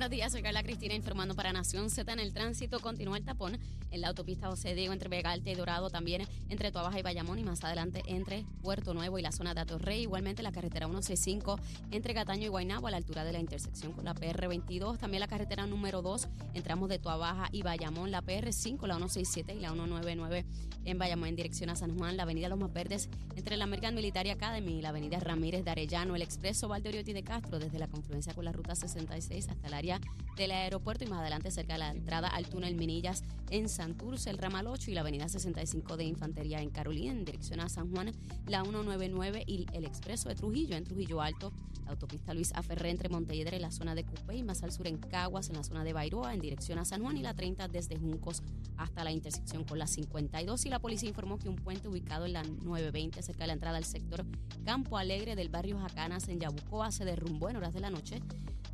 Buenos 0.00 0.16
días, 0.16 0.32
soy 0.32 0.40
Carla 0.40 0.62
Cristina 0.62 0.94
informando 0.94 1.34
para 1.34 1.52
Nación 1.52 1.90
Z. 1.90 2.10
En 2.10 2.20
el 2.20 2.32
tránsito 2.32 2.80
continúa 2.80 3.18
el 3.18 3.24
tapón 3.26 3.58
en 3.90 4.00
la 4.00 4.08
autopista 4.08 4.48
José 4.48 4.74
Diego 4.74 4.94
entre 4.94 5.10
Vega 5.10 5.30
Alta 5.30 5.50
y 5.50 5.54
Dorado, 5.54 5.90
también 5.90 6.26
entre 6.48 6.72
Tuabaja 6.72 6.98
y 6.98 7.02
Bayamón 7.02 7.38
y 7.38 7.44
más 7.44 7.62
adelante 7.64 8.02
entre 8.06 8.46
Puerto 8.62 8.94
Nuevo 8.94 9.18
y 9.18 9.22
la 9.22 9.30
zona 9.30 9.52
de 9.52 9.60
Atorrey. 9.60 10.00
Igualmente 10.00 10.42
la 10.42 10.52
carretera 10.52 10.86
165 10.86 11.60
entre 11.90 12.14
Cataño 12.14 12.46
y 12.46 12.48
Guaynabo 12.48 12.86
a 12.86 12.92
la 12.92 12.96
altura 12.96 13.24
de 13.24 13.32
la 13.32 13.40
intersección 13.40 13.92
con 13.92 14.06
la 14.06 14.14
PR22. 14.14 14.96
También 14.96 15.20
la 15.20 15.28
carretera 15.28 15.66
número 15.66 16.00
2 16.00 16.28
entramos 16.54 16.88
de 16.88 16.98
Tuabaja 16.98 17.50
y 17.52 17.62
Bayamón, 17.62 18.10
la 18.10 18.22
PR5, 18.22 18.86
la 18.86 18.96
167 18.96 19.54
y 19.54 19.60
la 19.60 19.68
199 19.68 20.46
en 20.86 20.98
Bayamón 20.98 21.28
en 21.28 21.36
dirección 21.36 21.68
a 21.68 21.76
San 21.76 21.98
Juan, 21.98 22.16
la 22.16 22.22
avenida 22.22 22.48
Los 22.48 22.58
Más 22.58 22.72
Verdes 22.72 23.10
entre 23.36 23.58
la 23.58 23.64
American 23.64 23.94
Military 23.94 24.30
Academy 24.30 24.78
y 24.78 24.80
la 24.80 24.88
avenida 24.88 25.20
Ramírez 25.20 25.62
de 25.62 25.70
Arellano, 25.70 26.16
el 26.16 26.22
expreso 26.22 26.68
Valdeoriotti 26.68 27.12
de 27.12 27.22
Castro 27.22 27.58
desde 27.58 27.78
la 27.78 27.86
confluencia 27.86 28.32
con 28.32 28.46
la 28.46 28.52
ruta 28.52 28.74
66 28.74 29.48
hasta 29.50 29.68
la 29.68 29.76
área 29.76 29.89
del 30.36 30.52
aeropuerto 30.52 31.04
y 31.04 31.06
más 31.06 31.20
adelante 31.20 31.50
cerca 31.50 31.74
de 31.74 31.80
la 31.80 31.90
entrada 31.90 32.28
al 32.28 32.48
túnel 32.48 32.74
Minillas 32.74 33.24
en 33.50 33.68
Santurce, 33.68 34.30
el 34.30 34.38
ramal 34.38 34.68
8 34.68 34.90
y 34.90 34.94
la 34.94 35.00
avenida 35.00 35.28
65 35.28 35.96
de 35.96 36.04
Infantería 36.04 36.62
en 36.62 36.70
Carolina 36.70 37.12
en 37.12 37.24
dirección 37.24 37.60
a 37.60 37.68
San 37.68 37.90
Juan, 37.90 38.12
la 38.46 38.62
199 38.62 39.44
y 39.46 39.66
el 39.74 39.84
expreso 39.84 40.28
de 40.28 40.36
Trujillo 40.36 40.76
en 40.76 40.84
Trujillo 40.84 41.20
Alto, 41.20 41.52
la 41.84 41.90
autopista 41.90 42.32
Luis 42.32 42.52
Aferré 42.54 42.90
entre 42.90 43.08
Montelledre 43.08 43.56
y 43.56 43.60
la 43.60 43.70
zona 43.70 43.94
de 43.94 44.04
Cupé 44.04 44.36
y 44.36 44.42
más 44.42 44.62
al 44.62 44.72
sur 44.72 44.86
en 44.86 44.98
Caguas 44.98 45.48
en 45.50 45.56
la 45.56 45.64
zona 45.64 45.84
de 45.84 45.92
Bairoa 45.92 46.32
en 46.32 46.40
dirección 46.40 46.78
a 46.78 46.84
San 46.84 47.02
Juan 47.02 47.16
y 47.16 47.22
la 47.22 47.34
30 47.34 47.68
desde 47.68 47.96
Juncos 47.96 48.42
hasta 48.76 49.04
la 49.04 49.10
intersección 49.10 49.64
con 49.64 49.78
la 49.78 49.86
52 49.86 50.64
y 50.64 50.68
la 50.68 50.78
policía 50.78 51.08
informó 51.08 51.38
que 51.38 51.48
un 51.48 51.56
puente 51.56 51.88
ubicado 51.88 52.24
en 52.26 52.34
la 52.34 52.44
920 52.44 53.20
cerca 53.22 53.44
de 53.44 53.48
la 53.48 53.52
entrada 53.54 53.76
al 53.76 53.84
sector 53.84 54.24
Campo 54.64 54.96
Alegre 54.96 55.34
del 55.36 55.48
barrio 55.48 55.78
Jacanas 55.80 56.28
en 56.28 56.38
Yabucoa 56.38 56.92
se 56.92 57.04
derrumbó 57.04 57.50
en 57.50 57.56
horas 57.56 57.74
de 57.74 57.80
la 57.80 57.90
noche 57.90 58.22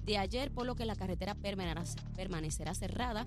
de 0.07 0.19
ayer, 0.19 0.51
por 0.51 0.67
lo 0.67 0.77
que 0.77 0.87
la 0.87 0.97
carretera 0.97 1.35
permanecerá 1.35 2.75
cerrada 2.75 3.27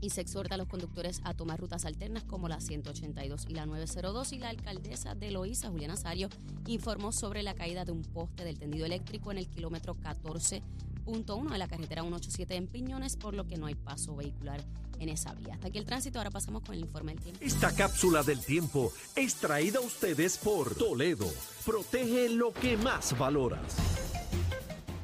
y 0.00 0.10
se 0.10 0.20
exhorta 0.20 0.56
a 0.56 0.58
los 0.58 0.68
conductores 0.68 1.20
a 1.24 1.32
tomar 1.32 1.60
rutas 1.60 1.84
alternas 1.84 2.24
como 2.24 2.48
la 2.48 2.60
182 2.60 3.46
y 3.48 3.54
la 3.54 3.66
902 3.66 4.32
y 4.32 4.38
la 4.38 4.50
alcaldesa 4.50 5.14
de 5.14 5.30
Loíza, 5.30 5.70
Juliana 5.70 5.96
Sario, 5.96 6.28
informó 6.66 7.12
sobre 7.12 7.42
la 7.42 7.54
caída 7.54 7.84
de 7.84 7.92
un 7.92 8.02
poste 8.02 8.44
del 8.44 8.58
tendido 8.58 8.84
eléctrico 8.84 9.30
en 9.30 9.38
el 9.38 9.48
kilómetro 9.48 9.94
14.1 9.94 11.50
de 11.50 11.58
la 11.58 11.68
carretera 11.68 12.02
187 12.02 12.56
en 12.56 12.66
Piñones, 12.66 13.16
por 13.16 13.34
lo 13.34 13.46
que 13.46 13.56
no 13.56 13.66
hay 13.66 13.76
paso 13.76 14.16
vehicular 14.16 14.60
en 14.98 15.08
esa 15.08 15.34
vía. 15.34 15.54
Hasta 15.54 15.68
aquí 15.68 15.78
el 15.78 15.86
tránsito, 15.86 16.18
ahora 16.18 16.30
pasamos 16.30 16.62
con 16.62 16.74
el 16.74 16.80
informe 16.80 17.14
del 17.14 17.22
tiempo. 17.22 17.40
Esta 17.44 17.74
cápsula 17.74 18.22
del 18.24 18.44
tiempo 18.44 18.92
es 19.14 19.36
traída 19.36 19.78
a 19.78 19.82
ustedes 19.82 20.36
por 20.36 20.74
Toledo. 20.74 21.26
Protege 21.64 22.28
lo 22.28 22.52
que 22.52 22.76
más 22.76 23.16
valoras. 23.16 23.76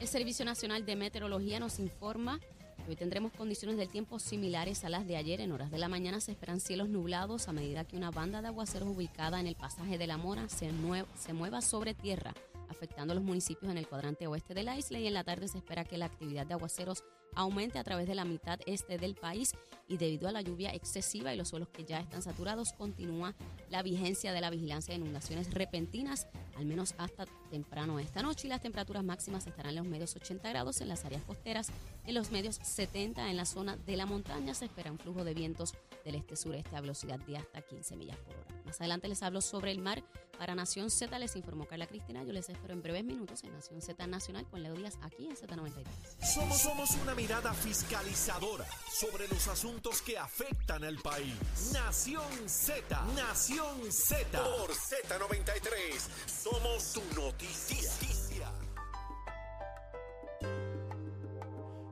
El 0.09 0.13
Servicio 0.13 0.47
Nacional 0.47 0.87
de 0.87 0.97
Meteorología 0.97 1.61
nos 1.61 1.79
informa 1.79 2.41
que 2.41 2.89
hoy 2.89 2.97
tendremos 2.97 3.31
condiciones 3.31 3.77
del 3.77 3.91
tiempo 3.91 4.19
similares 4.19 4.83
a 4.85 4.89
las 4.89 5.07
de 5.07 5.19
ayer. 5.19 5.43
En 5.43 5.53
horas 5.53 5.71
de 5.71 5.77
la 5.77 5.91
mañana 5.91 6.19
se 6.23 6.33
esperan 6.33 6.61
cielos 6.61 6.89
nublados 6.89 7.47
a 7.47 7.53
medida 7.53 7.85
que 7.85 7.99
una 7.99 8.11
banda 8.11 8.41
de 8.41 8.49
aguaceros 8.49 8.89
ubicada 8.89 9.39
en 9.39 9.47
el 9.47 9.55
pasaje 9.55 9.99
de 9.99 10.07
la 10.07 10.17
Mora 10.17 10.49
se, 10.49 10.71
se 11.15 11.33
mueva 11.35 11.61
sobre 11.61 11.93
tierra, 11.93 12.33
afectando 12.71 13.13
a 13.13 13.17
los 13.17 13.23
municipios 13.23 13.71
en 13.71 13.77
el 13.77 13.87
cuadrante 13.87 14.27
oeste 14.27 14.55
de 14.55 14.63
la 14.63 14.79
isla 14.79 14.99
y 14.99 15.07
en 15.07 15.13
la 15.13 15.25
tarde 15.25 15.47
se 15.47 15.59
espera 15.59 15.85
que 15.85 15.99
la 15.99 16.07
actividad 16.07 16.47
de 16.47 16.55
aguaceros 16.55 17.05
aumente 17.35 17.79
a 17.79 17.85
través 17.85 18.07
de 18.07 18.15
la 18.15 18.25
mitad 18.25 18.59
este 18.67 18.99
del 18.99 19.15
país 19.15 19.55
y 19.89 19.97
debido 19.97 20.29
a 20.29 20.33
la 20.33 20.43
lluvia 20.43 20.75
excesiva 20.75 21.33
y 21.33 21.37
los 21.37 21.49
suelos 21.49 21.69
que 21.69 21.85
ya 21.85 22.01
están 22.01 22.23
saturados 22.23 22.73
continúa 22.73 23.35
la 23.71 23.83
vigencia 23.83 24.33
de 24.33 24.41
la 24.41 24.51
vigilancia 24.51 24.95
de 24.95 25.01
inundaciones 25.01 25.53
repentinas 25.53 26.27
al 26.57 26.67
menos 26.67 26.95
hasta 26.99 27.25
temprano 27.51 27.99
esta 27.99 28.23
noche 28.23 28.47
y 28.47 28.51
las 28.51 28.61
temperaturas 28.61 29.05
máximas 29.05 29.47
estarán 29.47 29.71
en 29.71 29.77
los 29.77 29.87
medios 29.87 30.15
80 30.17 30.49
grados 30.49 30.81
en 30.81 30.89
las 30.89 31.05
áreas 31.05 31.23
costeras, 31.23 31.69
en 32.05 32.15
los 32.15 32.31
medios 32.31 32.59
70 32.63 33.31
en 33.31 33.37
la 33.37 33.45
zona 33.45 33.77
de 33.77 33.97
la 33.97 34.07
montaña 34.07 34.55
se 34.55 34.67
espera 34.67 34.93
un 34.93 34.99
flujo 34.99 35.25
de 35.25 35.35
vientos 35.35 35.75
del 36.05 36.17
este-sureste 36.17 36.77
a 36.77 36.81
velocidad 36.81 37.19
de 37.21 37.37
hasta 37.37 37.63
15 37.63 37.97
millas 37.97 38.17
por 38.19 38.37
hora. 38.37 38.63
Más 38.65 38.81
adelante 38.81 39.09
les 39.09 39.23
hablo 39.23 39.41
sobre 39.41 39.71
el 39.71 39.79
mar. 39.79 40.03
Para 40.39 40.55
Nación 40.55 40.91
Z 40.91 41.19
les 41.19 41.35
informó 41.35 41.67
Carla 41.67 41.87
Cristina. 41.87 42.23
Yo 42.23 42.33
les 42.33 42.49
espero 42.49 42.73
en 42.73 42.83
breves 42.83 43.05
minutos 43.05 43.43
en 43.43 43.53
Nación 43.53 43.83
Z 43.83 44.07
Nacional 44.07 44.47
con 44.47 44.63
Leo 44.63 44.75
Díaz 44.75 44.99
aquí 45.03 45.27
en 45.27 45.35
Z93. 45.35 45.85
Somos, 46.23 46.95
una 47.03 47.15
mirada 47.19 47.53
fiscalizadora 47.53 48.65
sobre 48.89 49.27
los 49.27 49.49
asuntos 49.49 50.01
que 50.03 50.17
afectan 50.17 50.85
al 50.85 50.99
país. 50.99 51.35
Nación 51.73 52.49
Z, 52.49 52.81
Nación 53.17 53.91
Z. 53.91 54.41
Por 54.41 54.71
Z93, 54.71 55.99
somos 56.27 56.93
tu 56.93 57.03
noticia. 57.21 58.53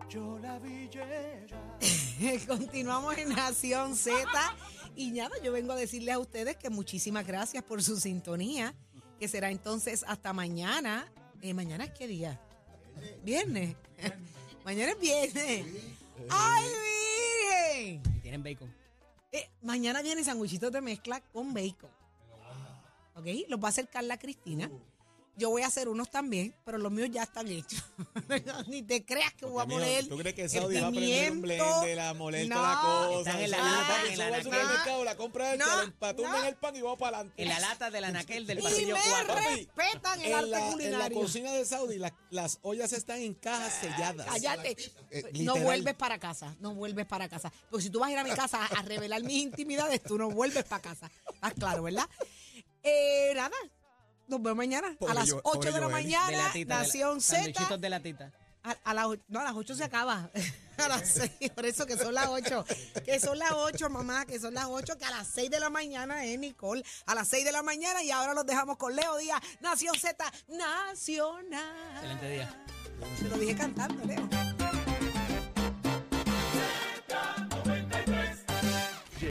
Yo 0.09 0.39
la 0.39 0.61
Continuamos 2.47 3.19
en 3.19 3.31
Nación 3.31 3.97
Z. 3.97 4.25
Y 4.95 5.11
nada, 5.11 5.35
yo 5.43 5.51
vengo 5.51 5.73
a 5.73 5.77
decirles 5.77 6.15
a 6.15 6.21
ustedes 6.21 6.57
que 6.57 6.71
muchísimas 6.71 7.27
gracias 7.27 7.65
por 7.65 7.83
su 7.83 7.99
sintonía, 7.99 8.77
que 9.19 9.27
será 9.27 9.51
entonces 9.51 10.05
hasta 10.07 10.33
mañana. 10.33 11.13
Eh, 11.43 11.53
¿Mañana 11.53 11.83
es 11.83 11.91
qué 11.91 12.07
día? 12.07 12.41
Viernes. 13.25 13.75
Mañana 14.67 14.91
es 14.91 14.99
viernes. 14.99 15.67
¡Ay, 16.29 16.65
virgen! 18.03 18.21
tienen 18.21 18.43
bacon. 18.43 18.75
Eh, 19.31 19.49
mañana 19.63 20.03
viene 20.03 20.25
sanguichitos 20.25 20.73
de 20.73 20.81
mezcla 20.81 21.21
con 21.33 21.55
bacon. 21.55 21.91
¿Ok? 23.15 23.27
Los 23.49 23.61
va 23.63 23.67
a 23.67 23.69
hacer 23.69 23.89
Carla 23.89 24.19
Cristina. 24.19 24.69
Yo 25.37 25.51
voy 25.51 25.63
a 25.63 25.67
hacer 25.67 25.89
unos 25.89 26.11
también, 26.11 26.55
pero 26.65 26.79
los 26.79 26.91
míos 26.91 27.11
ya 27.13 27.25
están 27.25 27.47
hechos. 27.49 27.85
Ni 28.69 28.83
te 28.83 29.05
creas 29.05 29.35
que 29.35 29.45
voy 29.45 29.63
a 29.63 29.67
moler. 29.67 30.09
¿Tú 30.09 30.17
crees 30.17 30.35
que 30.35 30.49
Saudi 30.49 30.81
va 30.81 30.87
a 30.87 30.91
prender 30.91 31.33
un 31.33 31.43
blender, 31.43 31.97
la 31.97 32.15
molesta 32.15 32.55
no, 32.55 32.63
la 32.63 33.09
cosa? 33.09 33.43
En 33.43 33.51
la, 33.51 33.59
lata, 33.59 34.13
en 34.13 34.19
la, 34.19 34.31
la, 34.31 34.45
mercado, 34.45 35.05
la 35.05 35.17
compra 35.17 35.55
hecha, 35.55 35.65
no, 35.67 35.93
la 36.01 36.39
en 36.41 36.47
el 36.47 36.57
pan 36.57 36.75
y 36.75 36.81
vamos 36.81 36.99
para 36.99 37.19
adelante. 37.19 37.43
En 37.43 37.49
la 37.51 37.61
lata 37.61 37.91
de 37.91 38.01
la 38.01 38.11
naquel 38.13 38.47
del 38.47 38.61
y 38.61 38.63
pasillo 38.63 38.97
4. 39.27 39.35
respetan 39.35 40.21
el 40.23 40.33
arte 40.33 40.51
la, 40.51 40.61
culinario. 40.71 40.93
En 40.95 40.99
la 40.99 41.11
cocina 41.11 41.53
de 41.53 41.65
Saudi 41.67 42.01
las 42.31 42.59
ollas 42.63 42.95
están 42.95 43.21
en 43.21 43.35
cajas 43.35 43.75
selladas. 43.75 44.27
Cállate. 44.27 44.75
Eh, 45.11 45.23
no 45.41 45.57
vuelves 45.57 45.95
para 45.95 46.19
casa, 46.19 46.57
no 46.61 46.75
vuelves 46.75 47.05
para 47.05 47.29
casa. 47.29 47.53
Porque 47.71 47.85
si 47.85 47.91
tú 47.91 48.01
vas 48.01 48.09
a 48.09 48.13
ir 48.13 48.19
a 48.19 48.25
mi 48.25 48.31
casa 48.31 48.65
a 48.65 48.83
revelar 48.83 49.23
mis 49.23 49.43
intimidades, 49.43 50.03
tú 50.03 50.17
no 50.17 50.31
vuelves 50.31 50.65
para 50.65 50.81
casa. 50.81 51.11
Estás 51.35 51.53
claro, 51.55 51.83
¿verdad? 51.83 52.09
Eh, 52.83 53.33
nada, 53.35 53.57
nos 54.27 54.43
vemos 54.43 54.57
mañana 54.57 54.97
a 55.09 55.15
las 55.15 55.35
8 55.43 55.73
de 55.73 55.81
la 55.81 55.89
mañana, 55.89 56.53
Nación 56.67 57.21
Z. 57.21 57.79
de 57.79 57.91
la 57.91 58.01
tita. 58.01 58.33
A, 58.85 58.95
las, 58.95 59.07
no, 59.29 59.39
a 59.41 59.45
las 59.45 59.55
8 59.55 59.75
se 59.77 59.85
acaba. 59.85 60.31
A 60.77 60.89
las 60.89 61.09
6, 61.09 61.53
por 61.55 61.65
eso 61.65 61.87
que 61.87 61.97
son 61.97 62.13
las 62.13 62.29
8. 62.29 62.67
Que 63.03 63.19
son 63.19 63.39
las 63.39 63.53
8, 63.53 63.89
mamá, 63.89 64.27
que 64.27 64.39
son 64.39 64.53
las 64.53 64.67
8, 64.67 64.99
que 64.99 65.07
a 65.07 65.11
las 65.11 65.27
6 65.29 65.51
de 65.51 65.59
la 65.59 65.71
mañana 65.71 66.27
es 66.27 66.39
Nicole. 66.39 66.85
A 67.07 67.15
las 67.15 67.29
6 67.29 67.47
de 67.47 67.53
la 67.53 67.63
mañana 67.63 68.03
y 68.03 68.11
ahora 68.11 68.35
los 68.35 68.45
dejamos 68.45 68.77
con 68.77 68.95
Leo 68.95 69.17
Díaz, 69.17 69.41
Nación 69.61 69.95
Z 69.99 70.31
Nacional. 70.49 71.95
Excelente 71.95 72.31
día. 72.31 72.65
Se 73.19 73.25
lo 73.27 73.39
dije 73.39 73.57
cantando, 73.57 74.05
Leo. 74.05 74.56